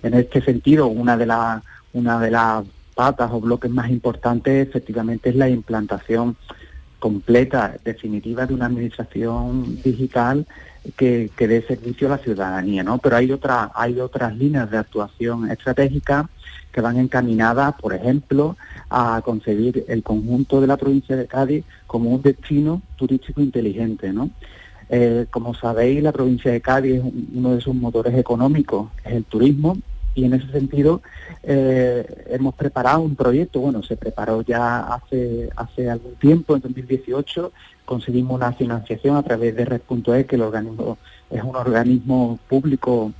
[0.02, 1.62] En este sentido, una de las
[1.92, 2.64] una de las
[2.94, 6.36] patas o bloques más importantes efectivamente es la implantación
[6.98, 10.46] completa, definitiva de una administración digital
[10.96, 12.98] que, que dé servicio a la ciudadanía, ¿no?
[12.98, 16.28] Pero hay otras hay otras líneas de actuación estratégica
[16.72, 18.56] que van encaminadas, por ejemplo,
[18.90, 24.30] a concebir el conjunto de la provincia de Cádiz como un destino turístico inteligente, ¿no?
[24.88, 29.12] Eh, como sabéis, la provincia de Cádiz, es un- uno de sus motores económicos es
[29.14, 29.78] el turismo
[30.14, 31.02] y en ese sentido
[31.42, 37.52] eh, hemos preparado un proyecto, bueno, se preparó ya hace, hace algún tiempo, en 2018,
[37.84, 40.98] conseguimos una financiación a través de Red.es, que el organismo
[41.30, 43.12] es un organismo público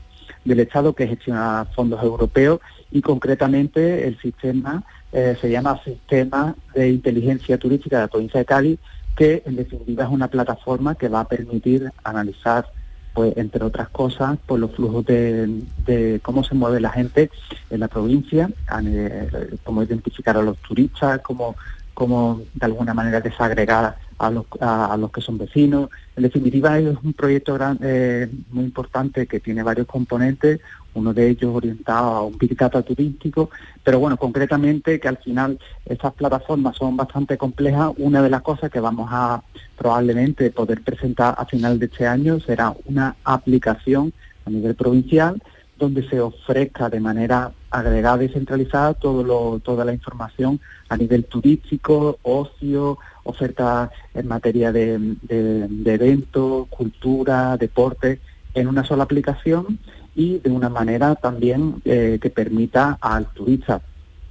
[0.44, 2.60] del Estado que gestiona fondos europeos
[2.90, 8.46] y concretamente el sistema eh, se llama Sistema de Inteligencia Turística de la provincia de
[8.46, 8.78] Cádiz,
[9.16, 12.66] que en definitiva es una plataforma que va a permitir analizar,
[13.14, 17.30] pues entre otras cosas, pues los flujos de, de cómo se mueve la gente
[17.70, 18.50] en la provincia,
[18.84, 21.56] eh, cómo identificar a los turistas, cómo,
[21.94, 25.88] cómo de alguna manera desagregar a los, a, los que son vecinos.
[26.14, 30.60] En definitiva, es un proyecto eh, muy importante que tiene varios componentes.
[30.94, 33.50] Uno de ellos orientado a un Big Data turístico,
[33.84, 38.70] pero bueno, concretamente que al final estas plataformas son bastante complejas, una de las cosas
[38.70, 39.42] que vamos a
[39.76, 44.12] probablemente poder presentar a final de este año será una aplicación
[44.44, 45.40] a nivel provincial
[45.78, 50.60] donde se ofrezca de manera agregada y centralizada todo lo- toda la información
[50.90, 55.16] a nivel turístico, ocio, ofertas en materia de,
[55.86, 58.20] eventos, cultura, deporte,
[58.52, 59.78] en una sola aplicación
[60.14, 63.80] y de una manera también eh, que permita al turista,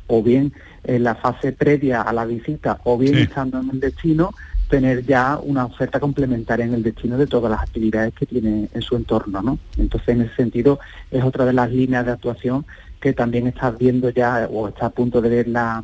[0.07, 0.53] o bien
[0.83, 3.21] en la fase previa a la visita, o bien Sí.
[3.21, 4.31] estando en el destino,
[4.69, 8.81] tener ya una oferta complementaria en el destino de todas las actividades que tiene en
[8.81, 9.57] su entorno, ¿no?
[9.77, 12.65] Entonces, en ese sentido, es otra de las líneas de actuación
[12.99, 15.83] que también estás viendo ya o está a punto de ver la,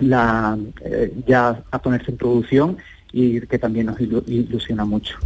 [0.00, 2.76] la eh, ya a ponerse en producción
[3.12, 5.16] y que también nos ilu- ilusiona mucho.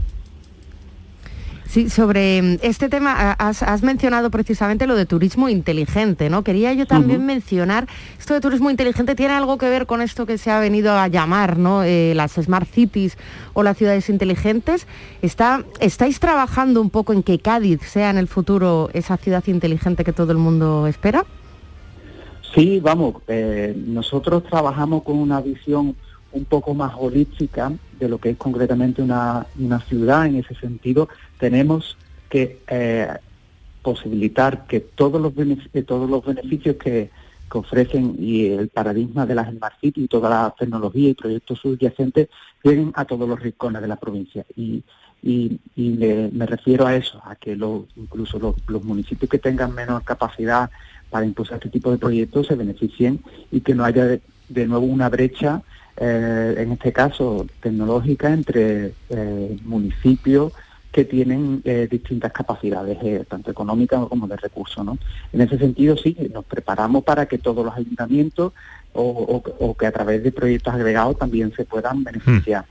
[1.69, 6.43] Sí, sobre mm, este tema has, has mencionado precisamente lo de turismo inteligente, ¿no?
[6.43, 7.87] Quería yo también mencionar,
[8.19, 11.09] esto de turismo inteligente tiene algo que ver con esto que se ha venido a
[11.09, 11.83] llamar, ¿no?
[11.83, 13.19] Eh, las smart cities
[13.53, 14.87] o las ciudades inteligentes.
[15.21, 20.05] Está, ¿Estáis trabajando un poco en que Cádiz sea en el futuro esa ciudad inteligente
[20.05, 21.27] que todo el mundo espera?
[22.55, 25.95] Sí, vamos, eh, nosotros trabajamos con una visión
[26.33, 30.27] un poco más holística de lo que es concretamente una, una ciudad.
[30.27, 31.09] En ese sentido,
[31.39, 31.97] tenemos
[32.29, 33.09] que eh,
[33.83, 35.33] posibilitar que todos los,
[35.73, 37.11] que todos los beneficios que,
[37.51, 41.59] que ofrecen y el paradigma de las Smart City y toda la tecnología y proyectos
[41.61, 42.29] subyacentes
[42.63, 44.45] lleguen a todos los rincones de la provincia.
[44.57, 44.83] Y,
[45.23, 45.89] y, y
[46.33, 50.71] me refiero a eso, a que lo- incluso los, los municipios que tengan menor capacidad
[51.11, 53.21] para impulsar este tipo de proyectos se beneficien
[53.51, 54.05] y que no haya
[54.49, 55.63] de nuevo una brecha,
[56.01, 60.53] eh, en este caso tecnológica, entre eh, municipios
[60.93, 64.85] que tienen eh, distintas capacidades, tanto económicas como de recursos.
[64.85, 64.97] ¿no?
[65.33, 68.53] En ese sentido, sí, nos preparamos para que todos los ayuntamientos
[68.95, 72.65] o, o- o que a través de proyectos agregados también se puedan beneficiar.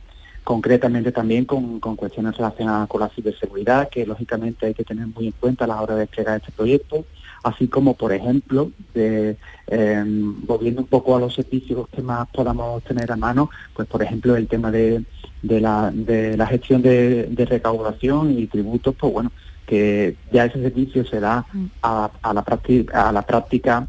[0.44, 5.28] Concretamente también con, con cuestiones relacionadas con la ciberseguridad, que lógicamente hay que tener muy
[5.28, 7.06] en cuenta a la hora de desplegar este proyecto,
[7.44, 12.84] así como, por ejemplo, de, eh, volviendo un poco a los servicios que más podamos
[12.84, 15.04] tener a mano, pues por ejemplo el tema de,
[15.42, 19.32] de la, de la gestión de, de recaudación y tributos, pues bueno,
[19.66, 21.46] que ya ese servicio se da
[21.82, 23.88] a, a la, práctica, a la práctica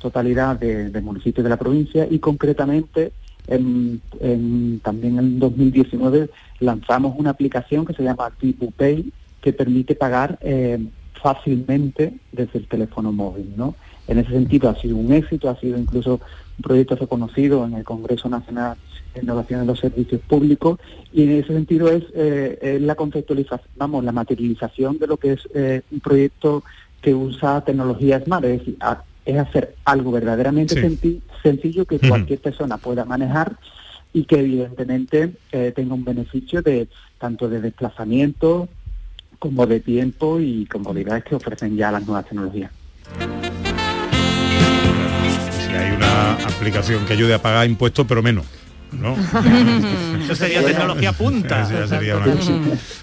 [0.00, 3.12] totalidad de, de municipios de la provincia y concretamente
[3.46, 6.30] en, en- también en 2019
[6.60, 10.78] lanzamos una aplicación que se llama TipuPay que permite pagar eh,
[11.22, 13.74] fácilmente desde el teléfono móvil, ¿no?
[14.08, 16.14] En ese sentido ha sido un éxito, ha sido incluso
[16.58, 18.76] un proyecto reconocido en el Congreso Nacional
[19.14, 20.78] de Innovación de los Servicios Públicos
[21.12, 25.32] y en ese sentido es, eh, es la conceptualización, vamos, la materialización de lo que
[25.32, 26.64] es eh, un proyecto
[27.00, 31.20] que usa tecnología smart, es decir, a- es hacer algo verdaderamente Sí.
[31.42, 33.56] sencillo que cualquier persona pueda manejar
[34.12, 38.68] y que evidentemente eh, tenga un beneficio de tanto de desplazamiento
[39.40, 42.70] como de tiempo y comodidades que ofrecen ya las nuevas tecnologías.
[45.50, 48.44] Si hay una aplicación que ayude a pagar impuestos, pero menos.
[48.92, 49.16] ¿no?
[50.22, 51.62] Eso sería tecnología punta.
[51.66, 52.52] Eso ya sería una cosa.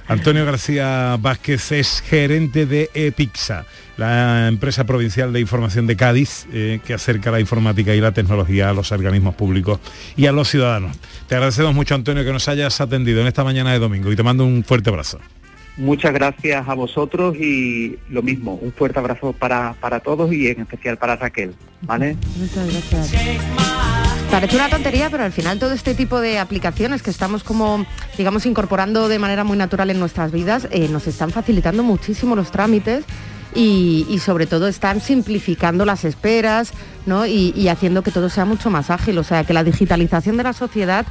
[0.07, 3.65] Antonio García Vázquez es gerente de EPIXA,
[3.97, 8.69] la empresa provincial de información de Cádiz, eh, que acerca la informática y la tecnología
[8.69, 9.79] a los organismos públicos
[10.15, 10.95] y a los ciudadanos.
[11.27, 14.21] Te agradecemos mucho, Antonio, que nos hayas atendido en esta mañana de domingo y te
[14.21, 15.19] mando un fuerte abrazo.
[15.77, 20.61] Muchas gracias a vosotros y lo mismo, un fuerte abrazo para, para todos y en
[20.61, 21.53] especial para Raquel,
[21.83, 22.17] ¿vale?
[22.35, 23.13] Muchas gracias.
[24.31, 27.85] Parece una tontería, pero al final todo este tipo de aplicaciones que estamos como,
[28.17, 32.51] digamos, incorporando de manera muy natural en nuestras vidas, eh, nos están facilitando muchísimo los
[32.51, 33.05] trámites
[33.53, 36.73] y, sobre todo están simplificando las esperas,
[37.05, 37.25] ¿no?
[37.25, 39.17] Y haciendo que todo sea mucho más ágil.
[39.17, 41.05] O sea, que la digitalización de la sociedad,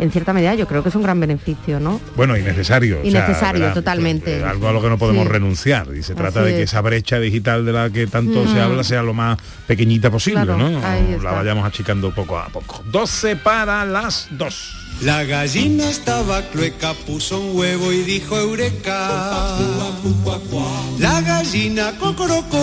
[0.00, 2.00] en cierta medida, yo creo que es un gran beneficio, ¿no?
[2.16, 2.98] Bueno, innecesario.
[2.98, 3.74] o sea, Innecesario, ¿verdad?
[3.74, 4.42] totalmente.
[4.42, 5.32] Algo a lo que no podemos Sí.
[5.32, 5.88] renunciar.
[5.96, 6.70] Y se trata Así de que es.
[6.70, 8.58] esa brecha digital de la que tanto se Mm.
[8.58, 10.84] habla sea lo más pequeñita posible, Claro, ¿no?
[10.86, 12.82] ahí La vayamos achicando poco a poco.
[12.90, 14.76] 12 para las 2.
[15.02, 19.56] La gallina estaba clueca, puso un huevo y dijo eureka.
[20.98, 22.58] La gallina cocorocó.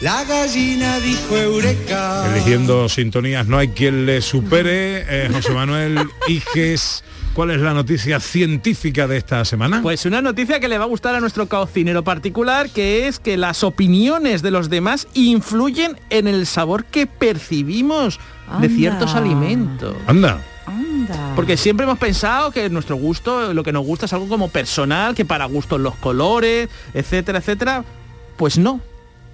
[0.00, 2.24] La gallina dijo eureka.
[2.32, 5.04] Eligiendo sintonías, no hay quien le supere.
[5.06, 9.82] Eh, José Manuel Iges, ¿cuál es la noticia científica de esta semana?
[9.82, 13.36] Pues una noticia que le va a gustar a nuestro cocinero particular, que es que
[13.36, 18.18] las opiniones de los demás influyen en el sabor que percibimos
[18.58, 19.94] de ciertos alimentos.
[20.06, 20.42] Anda.
[21.36, 25.14] Porque siempre hemos pensado que nuestro gusto, lo que nos gusta es algo como personal,
[25.14, 27.84] que para gustos los colores, etcétera, etcétera.
[28.38, 28.80] Pues no.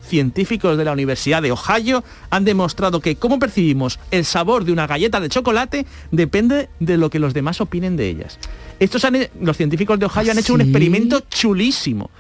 [0.07, 4.87] Científicos de la Universidad de Ohio han demostrado que cómo percibimos el sabor de una
[4.87, 8.39] galleta de chocolate depende de lo que los demás opinen de ellas.
[8.79, 12.11] Estos han, los científicos de Ohio han hecho un experimento chulísimo.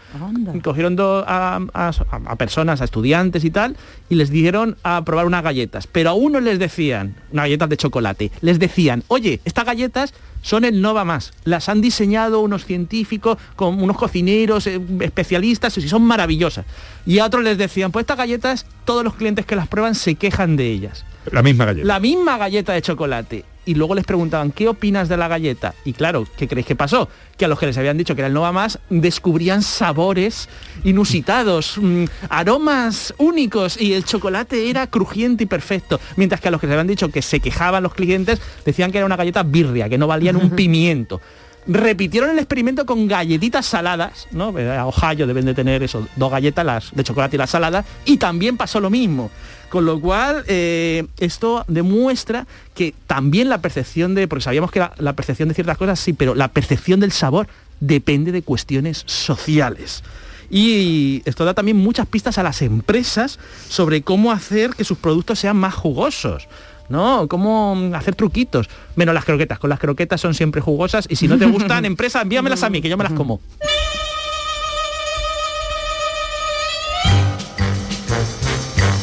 [0.62, 1.91] Cogieron do- a, a-
[2.26, 3.76] a personas, a estudiantes y tal,
[4.09, 5.87] y les dieron a probar unas galletas.
[5.87, 10.14] Pero a uno les decían, unas galletas de chocolate, les decían, oye, estas galletas
[10.47, 11.32] son el Nova Más.
[11.42, 16.64] Las han diseñado unos científicos, con unos cocineros, eh, especialistas, y son maravillosas.
[17.05, 20.14] Y a otros les decían, pues estas galletas, todos los clientes que las prueban se
[20.14, 21.05] quejan de ellas.
[21.32, 21.88] La misma galleta.
[21.88, 23.44] La misma galleta de chocolate.
[23.66, 25.74] Y luego les preguntaban, ¿qué opinas de la galleta?
[25.84, 27.08] Y claro, ¿qué creéis que pasó?
[27.36, 30.48] Que a los que les habían dicho que era el Nova Más, descubrían sabores
[30.84, 36.00] inusitados, mm, aromas únicos, y el chocolate era crujiente y perfecto.
[36.14, 38.98] Mientras que a los que les habían dicho que se quejaban los clientes, decían que
[38.98, 41.20] era una galleta birria, que no valían un pimiento.
[41.66, 44.56] Repitieron el experimento con galletitas saladas, ¿no?
[44.56, 48.18] Eh, Ohio deben de tener eso, dos galletas, las de chocolate y las saladas, y
[48.18, 49.32] también pasó lo mismo.
[49.68, 54.92] Con lo cual, eh, esto demuestra que también la percepción de, porque sabíamos que la,
[54.98, 57.48] la percepción de ciertas cosas sí, pero la percepción del sabor
[57.80, 60.02] depende de cuestiones sociales.
[60.50, 63.38] Y esto da también muchas pistas a las empresas
[63.68, 66.48] sobre cómo hacer que sus productos sean más jugosos.
[66.88, 67.26] ¿No?
[67.26, 68.68] Cómo hacer truquitos.
[68.94, 69.58] Menos las croquetas.
[69.58, 71.06] Con las croquetas son siempre jugosas.
[71.10, 73.40] Y si no te gustan, empresa, envíamelas a mí, que yo me las como.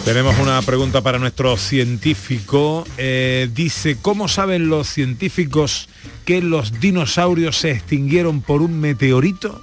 [0.06, 2.84] Tenemos una pregunta para nuestro científico.
[2.98, 5.88] Eh, dice, ¿cómo saben los científicos
[6.26, 9.62] que los dinosaurios se extinguieron por un meteorito?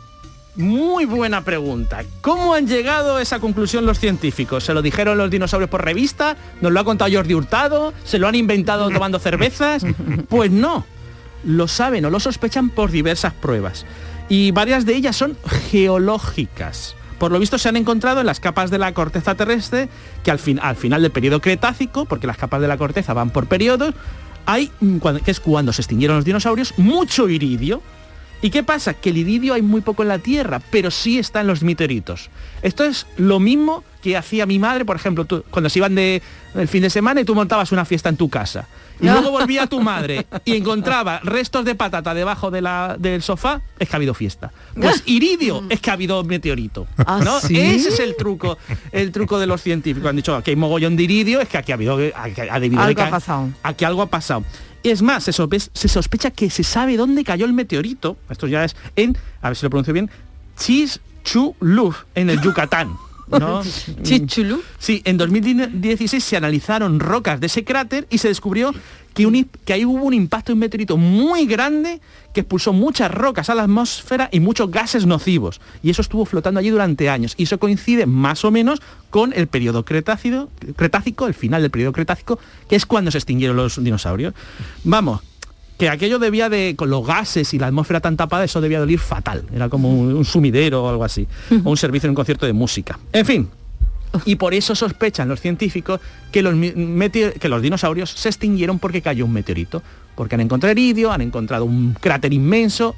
[0.57, 2.05] Muy buena pregunta.
[2.23, 4.65] ¿Cómo han llegado a esa conclusión los científicos?
[4.65, 6.39] ¿Se lo dijeron los dinosaurios por revista?
[6.63, 7.93] ¿Nos lo ha contado Jordi Hurtado?
[8.05, 9.85] ¿Se lo han inventado tomando cervezas?
[10.31, 10.87] Pues no.
[11.45, 13.85] Lo saben o lo sospechan por diversas pruebas.
[14.31, 15.37] Y varias de ellas son
[15.71, 16.97] geológicas.
[17.21, 19.91] Por lo visto se han encontrado en las capas de la corteza terrestre
[20.25, 23.29] que al, fin- al final del periodo Cretácico, porque las capas de la corteza van
[23.29, 23.95] por periodos,
[24.47, 24.73] hay,
[25.25, 27.83] que es cuando se extinguieron los dinosaurios, mucho iridio.
[28.43, 28.95] ¿Y qué pasa?
[28.95, 32.31] Que el iridio hay muy poco en la Tierra, pero sí está en los meteoritos.
[32.63, 36.23] Esto es lo mismo que hacía mi madre, por ejemplo, tú- cuando se iban de
[36.55, 38.67] el fin de semana y tú montabas una fiesta en tu casa.
[38.99, 43.61] Y luego volvía tu madre y encontraba restos de patata debajo de la- del sofá,
[43.79, 44.53] es que ha habido fiesta.
[44.75, 46.87] Pues iridio es que ha habido meteorito.
[47.07, 47.41] ¿Ah, ¿no?
[47.41, 47.59] sí?
[47.61, 48.57] Ese es el truco,
[48.93, 50.09] el truco de los científicos.
[50.09, 52.81] Han dicho que hay mogollón de iridio, es que aquí ha habido aquí ha debido
[52.83, 53.49] de Algo ha pasado.
[53.63, 54.45] Aquí algo ha pasado.
[54.83, 58.17] Es más, se, sospe- se sospecha que se sabe dónde cayó el meteorito.
[58.31, 60.11] Esto ya es en, a ver si lo pronuncio bien,
[60.57, 62.95] Chichulú, en el Yucatán.
[63.31, 63.63] ¿no?
[64.03, 64.61] Chichulú.
[64.79, 68.73] Sí, en 2016 se analizaron rocas de ese cráter y se descubrió
[69.15, 72.01] que, un i- que ahí hubo un impacto de un meteorito muy grande
[72.33, 75.61] que expulsó muchas rocas a la atmósfera y muchos gases nocivos.
[75.83, 77.35] Y eso estuvo flotando allí durante años.
[77.37, 78.81] Y eso coincide más o menos
[79.11, 82.39] con el periodo cretácido, cretácico, el final del periodo cretácico,
[82.69, 84.33] que es cuando se extinguieron los dinosaurios.
[84.85, 85.21] Vamos,
[85.77, 88.85] que aquello debía de, con los gases y la atmósfera tan tapada, eso debía de
[88.85, 89.45] oler fatal.
[89.53, 91.27] Era como un, un sumidero o algo así.
[91.65, 92.99] O un servicio en un concierto de música.
[93.13, 93.49] En fin.
[94.25, 96.01] Y por eso sospechan los científicos
[96.33, 99.83] que los, que los dinosaurios se extinguieron porque cayó un meteorito.
[100.15, 102.97] Porque han encontrado iridio, han encontrado un cráter inmenso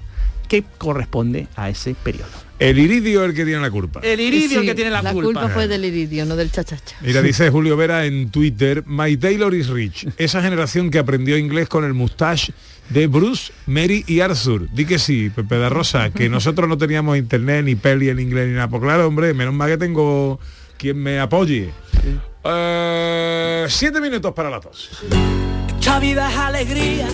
[0.48, 2.28] que corresponde a ese periodo.
[2.58, 4.00] El iridio es el que tiene la culpa.
[4.02, 6.96] El iridio Sí, que tiene la, La culpa fue del iridio, no del chachacha.
[7.00, 10.06] Mira, dice Julio Vera en Twitter, My Taylor is rich.
[10.16, 12.52] Esa generación que aprendió inglés con el mustache
[12.90, 14.68] de Bruce, Mary y Arthur.
[14.70, 18.48] Di que sí, Pepe da Rosa, que nosotros no teníamos internet, ni peli en inglés,
[18.48, 18.68] ni nada.
[18.68, 20.38] Pues claro, hombre, menos mal que tengo
[20.82, 21.72] quien me apoye.
[22.44, 24.90] Eh, siete minutos para las dos.
[25.78, 27.06] Esta vida es alegría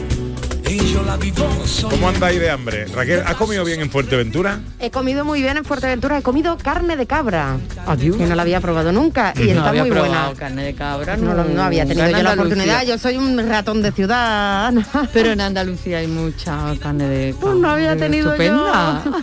[0.71, 1.91] y yo la vivo sola.
[1.95, 2.87] ¿Cómo andáis de hambre?
[2.87, 4.61] Raquel, ¿has comido bien en Fuerteventura?
[4.79, 7.57] He comido muy bien en Fuerteventura, he comido carne de cabra,
[7.99, 10.31] que no la había probado nunca y No está había muy buena.
[10.37, 12.43] carne de cabra, No, lo- no había tenido En yo la Andalucía.
[12.45, 14.73] oportunidad, yo soy un ratón de ciudad.
[15.13, 17.41] Pero en Andalucía hay mucha carne de cabra.
[17.41, 19.03] Pues no había tenido Estupenda.
[19.05, 19.11] yo.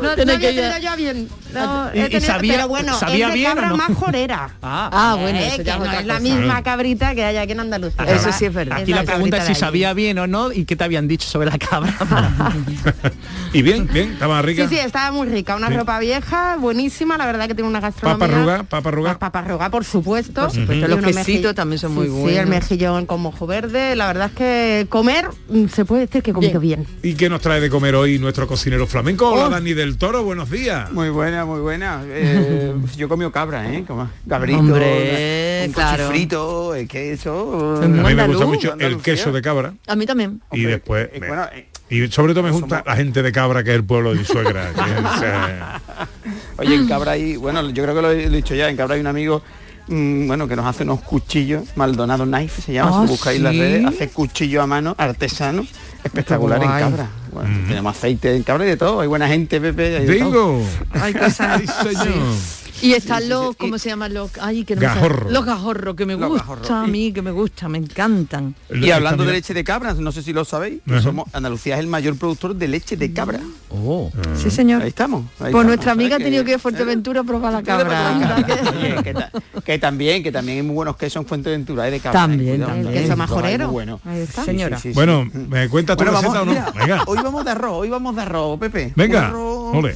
[0.00, 1.28] No, no había que ir tenido a- yo bien.
[1.54, 3.76] No, ¿Y- he y tenido- sabía- pero bueno, sabía es de bien o cabra no?
[3.76, 4.50] más jorera.
[4.62, 7.52] Ah, bueno, Eh, eso que ya es no es la misma cabrita que hay aquí
[7.52, 8.04] en Andalucía.
[8.04, 8.78] Eso sí es verdad.
[8.78, 11.50] Aquí la pregunta es si sabía bien o no y qué te habían dicho sobre
[11.50, 11.94] la cabra.
[13.52, 13.88] ¿Y bien?
[13.92, 14.12] ¿Bien?
[14.12, 14.68] ¿Está más rica?
[14.68, 15.56] Sí, sí, estaba muy rica.
[15.56, 15.74] Una Sí.
[15.74, 18.26] ropa vieja, buenísima, la verdad que tiene una gastronomía.
[18.26, 18.62] ¿Papa arruga?
[18.64, 19.18] ¿Papa arruga?
[19.18, 20.42] Papa arruga, por supuesto.
[20.42, 22.48] Por supuesto, los quesitos también son muy Sí, Sí, el buenos.
[22.50, 23.96] mejillón con mojo verde.
[23.96, 26.86] La verdad es que comer, mm, se puede decir que he comido bien.
[27.02, 29.30] ¿Y qué nos trae de comer hoy nuestro cocinero flamenco?
[29.30, 29.50] Hola Oh.
[29.50, 30.90] Dani del Toro, buenos días.
[30.92, 32.02] Muy buena, buena, muy buena.
[32.06, 33.84] Eh, yo comí cabra, ¿eh?
[33.86, 36.08] Como cabrito, Hombre, un claro.
[36.08, 37.76] frito, el queso.
[37.82, 38.46] A mí me gusta andaluz.
[38.46, 40.40] mucho el queso de cabra A mí también.
[40.52, 43.64] y después eh, me- bueno, eh, y sobre todo me junta la gente de cabra
[43.64, 44.70] que es el pueblo de mi suegra.
[44.74, 48.76] que es, Oye, en Cabra hay, bueno, yo creo que lo he dicho ya, en
[48.76, 49.42] Cabra hay un amigo,
[49.88, 53.56] mm, bueno, que nos hace unos cuchillos, Maldonado Knife se llama, Ah, si buscáis las
[53.56, 55.66] redes, hace cuchillos a mano, artesanos,
[56.04, 56.68] espectacular en.
[56.68, 57.08] Cabra.
[57.32, 59.96] Bueno, Tenemos aceite en Cabra y de todo, hay buena gente, Pepe.
[59.98, 60.60] hay de todo.
[60.92, 61.60] Hay cosas.
[61.60, 62.34] Ay, señor.
[62.82, 64.30] Y están los, ¿cómo se llaman los?
[64.40, 64.82] Ay, que no.
[64.82, 65.30] Gajorro.
[65.30, 68.54] Los gajorros, que me Los gusta a mí, que me gusta, me encantan.
[68.70, 71.80] Y hablando de leche de cabra, no sé si lo sabéis, que somos, Andalucía es
[71.80, 73.40] el mayor productor de leche de cabra.
[73.70, 74.10] Oh.
[74.36, 74.82] Sí, señor.
[74.82, 75.22] Ahí estamos.
[75.22, 78.36] ahí Pues estamos, nuestra amiga ha tenido que ir a Fuerteventura a probar la cabra.
[78.78, 79.30] Oye, que, ta-
[79.64, 81.90] que también, que también hay muy buenos quesos en Fuerteventura ¿eh?
[81.90, 82.20] de cabra.
[82.20, 82.86] También, también.
[82.88, 83.64] El queso Hay majorero.
[83.66, 84.00] muy bueno.
[84.04, 84.42] Ahí está.
[84.42, 84.78] Sí, Señora.
[84.78, 86.52] sí, bueno, ¿me cuentas tu Bueno, receta vamos, o no?
[86.70, 88.92] mira, Venga, hoy vamos de arroz, hoy vamos de arroz, Pepe.
[88.96, 89.28] venga.
[89.28, 89.94] Un arroz- Ole.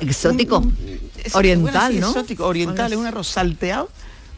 [0.00, 0.62] Exótico.
[1.24, 2.08] Es- Oriental, bueno, sí, ¿no?
[2.08, 3.88] Exótico, oriental, es un arroz salteado,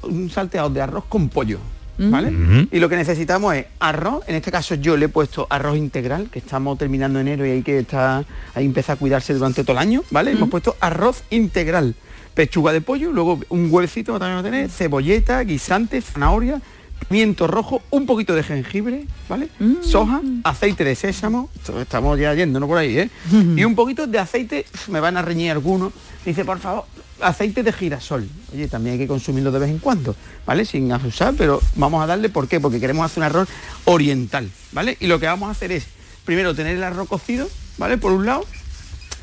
[0.02, 1.58] un salteado de arroz con pollo.
[1.96, 2.10] Mm.
[2.10, 2.66] ¿Vale?
[2.72, 6.28] Y lo que necesitamos es arroz, en este caso yo le he puesto arroz integral,
[6.28, 8.24] que estamos terminando enero y hay que estar,
[8.56, 10.32] ahí empieza a cuidarse durante todo el año, ¿vale?
[10.32, 11.94] Hemos puesto arroz integral,
[12.34, 16.60] pechuga de pollo, luego un huevecito también va a tener, cebolleta, guisante, zanahoria,
[17.08, 19.48] pimiento rojo, un poquito de jengibre, ¿vale?
[19.80, 22.66] Soja, aceite de sésamo, esto estamos ya yendo, ¿no?
[22.66, 23.10] Por ahí, ¿eh?
[23.54, 25.92] y un poquito de aceite, me van a reñir algunos,
[26.24, 26.84] dice, por favor,
[27.20, 28.28] aceite de girasol.
[28.52, 30.14] Oye, también hay que consumirlo de vez en cuando,
[30.46, 30.64] ¿vale?
[30.64, 32.60] Sin abusar, pero vamos a darle, ¿por qué?
[32.60, 33.48] Porque queremos hacer un arroz
[33.84, 34.96] oriental, ¿vale?
[35.00, 35.86] Y lo que vamos a hacer es,
[36.24, 37.48] primero, tener el arroz cocido,
[37.78, 37.98] ¿vale?
[37.98, 38.44] Por un lado,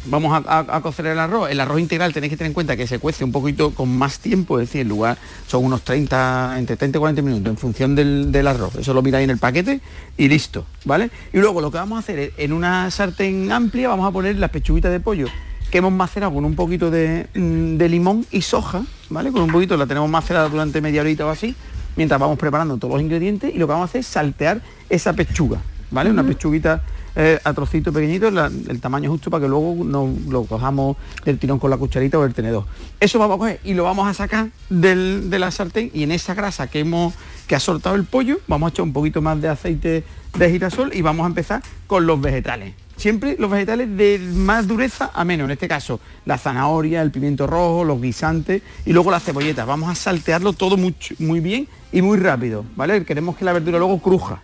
[0.06, 1.49] vamos a cocer el arroz.
[1.49, 4.20] El arroz integral tenéis que tener en cuenta que se cuece un poquito con más
[4.20, 7.95] tiempo, es decir, en lugar son unos 30, entre 30 y 40 minutos en función
[7.95, 8.76] del, del arroz.
[8.76, 9.82] Eso lo miráis en el paquete
[10.18, 11.12] y listo, ¿vale?
[11.34, 14.38] Y luego lo que vamos a hacer es, en una sartén amplia vamos a poner
[14.38, 15.28] las pechuguitas de pollo
[15.72, 19.32] que hemos macerado con un poquito de, mm, de limón y soja, ¿vale?
[19.32, 21.55] Con un poquito, la tenemos macerada durante media horita o así,
[21.95, 25.13] mientras vamos preparando todos los ingredientes y lo que vamos a hacer es saltear esa
[25.13, 25.59] pechuga,
[25.89, 26.09] ¿vale?
[26.11, 30.43] Una pechuguita eh, a trocitos pequeñitos, la- el tamaño justo para que luego no lo
[30.45, 30.95] cojamos
[31.26, 32.63] del tirón con la cucharita o el tenedor.
[33.01, 36.11] Eso vamos a coger y lo vamos a sacar del- de la sartén y en
[36.13, 37.13] esa grasa que hemos
[37.47, 40.05] que ha soltado el pollo, vamos a echar un poquito más de aceite
[40.38, 42.74] de girasol y vamos a empezar con los vegetales.
[43.02, 47.47] Siempre los vegetales de más dureza a menos, en este caso la zanahoria, el pimiento
[47.47, 49.66] rojo, los guisantes y luego las cebolletas.
[49.66, 53.04] Vamos a saltearlo todo mucho- muy bien y muy rápido, ¿vale?
[53.04, 54.43] Queremos que la verdura luego cruja.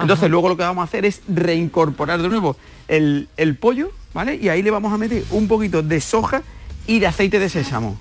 [0.00, 2.56] Entonces luego lo que vamos a hacer es reincorporar de nuevo
[2.88, 4.34] el, el pollo, ¿vale?
[4.34, 6.42] Y ahí le vamos a meter un poquito de soja
[6.88, 7.96] y de aceite de sésamo.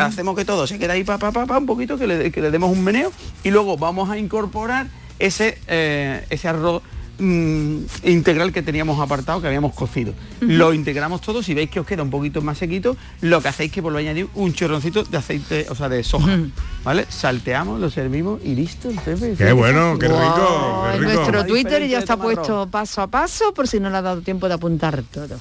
[0.00, 2.40] Hacemos que todo se quede ahí pa, pa, pa, pa, un poquito, que le, que
[2.40, 3.12] le demos un meneo
[3.44, 4.86] y luego vamos a incorporar
[5.18, 6.82] ese, eh, ese arroz
[7.18, 10.12] mm, integral que teníamos apartado, que habíamos cocido.
[10.40, 13.70] Lo integramos todo, si veis que os queda un poquito más sequito, lo que hacéis
[13.70, 16.38] es que volvéis a añadir un chorroncito de aceite, o sea, de soja.
[16.84, 17.06] ¿Vale?
[17.08, 18.88] Salteamos, lo servimos y listo.
[19.04, 19.34] Pepe.
[19.36, 21.12] Qué bueno, qué rico, Wow, qué en rico.
[21.14, 24.48] nuestro Twitter ya está puesto paso a paso por si no le ha dado tiempo
[24.48, 25.38] de apuntar todo.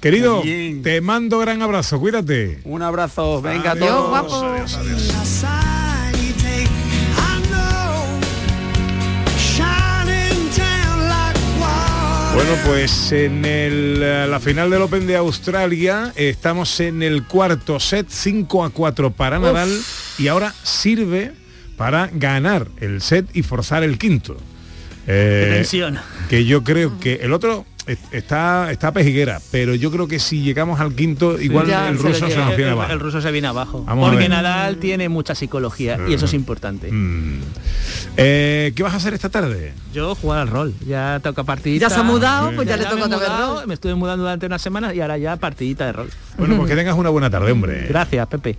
[0.00, 0.80] Querido, Bien.
[0.82, 2.60] te mando gran abrazo, cuídate.
[2.64, 4.08] Un abrazo, venga a Adiós, todos.
[4.10, 4.34] guapo.
[4.44, 5.44] adiós, adiós.
[12.38, 17.80] Bueno, pues en el, eh, la final del Open de Australia estamos en el cuarto
[17.80, 19.76] set, 5 a 4 para Nadal
[20.18, 21.32] y ahora sirve
[21.76, 24.36] para ganar el set y forzar el quinto.
[25.08, 25.66] Eh,
[26.28, 27.66] que yo creo que el otro
[28.12, 32.28] está está pejiguera, pero yo creo que si llegamos al quinto igual Ya el ruso
[32.28, 32.92] se nos viene abajo.
[32.92, 33.84] el ruso se viene abajo.
[33.84, 34.28] Vamos porque.
[34.28, 36.92] Nadal tiene mucha psicología y eso es importante.
[36.92, 37.40] Mm.
[38.16, 39.72] Eh, ¿Qué vas a hacer esta tarde?
[39.92, 41.88] Yo jugar al rol, ya toca partidita.
[41.88, 43.66] Ya se ha mudado, pues ya le toca rol.
[43.66, 46.10] Me estuve mudando durante una semana y ahora ya partidita de rol.
[46.36, 47.86] Bueno, pues que tengas una buena tarde, hombre.
[47.88, 48.56] Gracias, Pepe.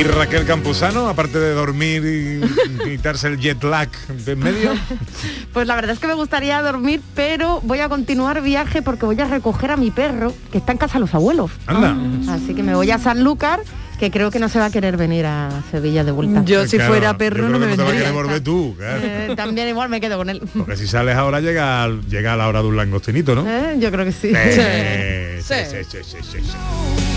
[0.00, 3.90] Y Raquel Campuzano, aparte de dormir y quitarse el jet lag
[4.24, 4.72] de en medio.
[5.52, 9.20] Pues la verdad es que me gustaría dormir, pero voy a continuar viaje porque voy
[9.20, 11.50] a recoger a mi perro, que está en casa de los abuelos.
[11.66, 11.96] Anda.
[12.32, 13.60] Así que me voy a Sanlúcar,
[13.98, 16.44] que creo que no se va a querer venir a Sevilla de vuelta.
[16.44, 18.00] Yo si Claro, fuera yo perro creo no que me te a vendría.
[18.06, 19.00] querer volver tú, claro.
[19.02, 20.40] Eh, también igual me quedo con él.
[20.56, 23.44] Porque si sales ahora llega, llega a la hora de un langostinito, ¿no?
[23.46, 24.32] Eh, Yo creo que sí.
[24.34, 25.54] Eh, Sí.
[25.68, 27.09] sí, sí, sí, sí, sí.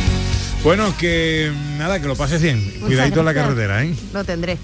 [0.64, 2.74] Bueno, que nada, que lo pases bien.
[2.80, 3.93] Cuidadito en la carretera, ¿eh?
[4.14, 4.57] Lo tendré.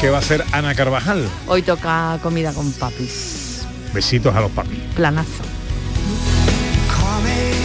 [0.00, 1.28] ¿Qué va a hacer Ana Carvajal?
[1.48, 3.66] Hoy toca comida con papis.
[3.92, 4.78] Besitos a los papis.
[4.94, 5.42] Planazo.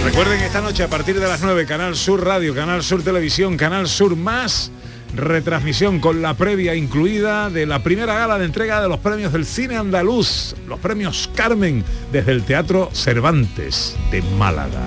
[0.03, 3.87] Recuerden esta noche a partir de las 9, Canal Sur Radio, Canal Sur Televisión, Canal
[3.87, 4.71] Sur Más,
[5.17, 9.45] retransmisión con la previa incluida de la primera gala de entrega de los premios del
[9.45, 14.81] cine andaluz, los premios Carmen, desde el Teatro Cervantes de Málaga.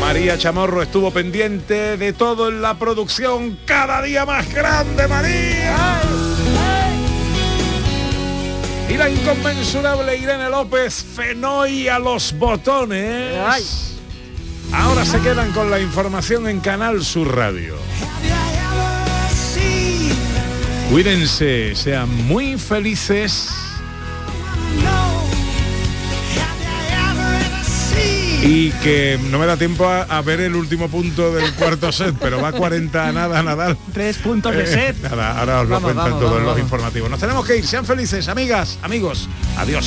[0.00, 6.00] María Chamorro estuvo pendiente de todo en la producción, cada día más grande, María.
[8.88, 13.93] Y la inconmensurable Irene López, Fenoy a los botones.
[14.72, 17.76] Ahora se quedan con la información en Canal Sur Radio.
[20.90, 23.48] Cuídense, sean muy felices.
[28.46, 32.14] Y que no me da tiempo a, a ver el último punto del cuarto set,
[32.20, 33.78] pero va 40 a nada, Nadal.
[33.94, 35.02] Tres puntos de Eh, set.
[35.02, 37.08] nada, ahora os lo Vamos, cuentan vamos, todos vamos, los informativos.
[37.10, 39.30] Nos tenemos que ir, sean felices, amigas, amigos.
[39.56, 39.86] Adiós.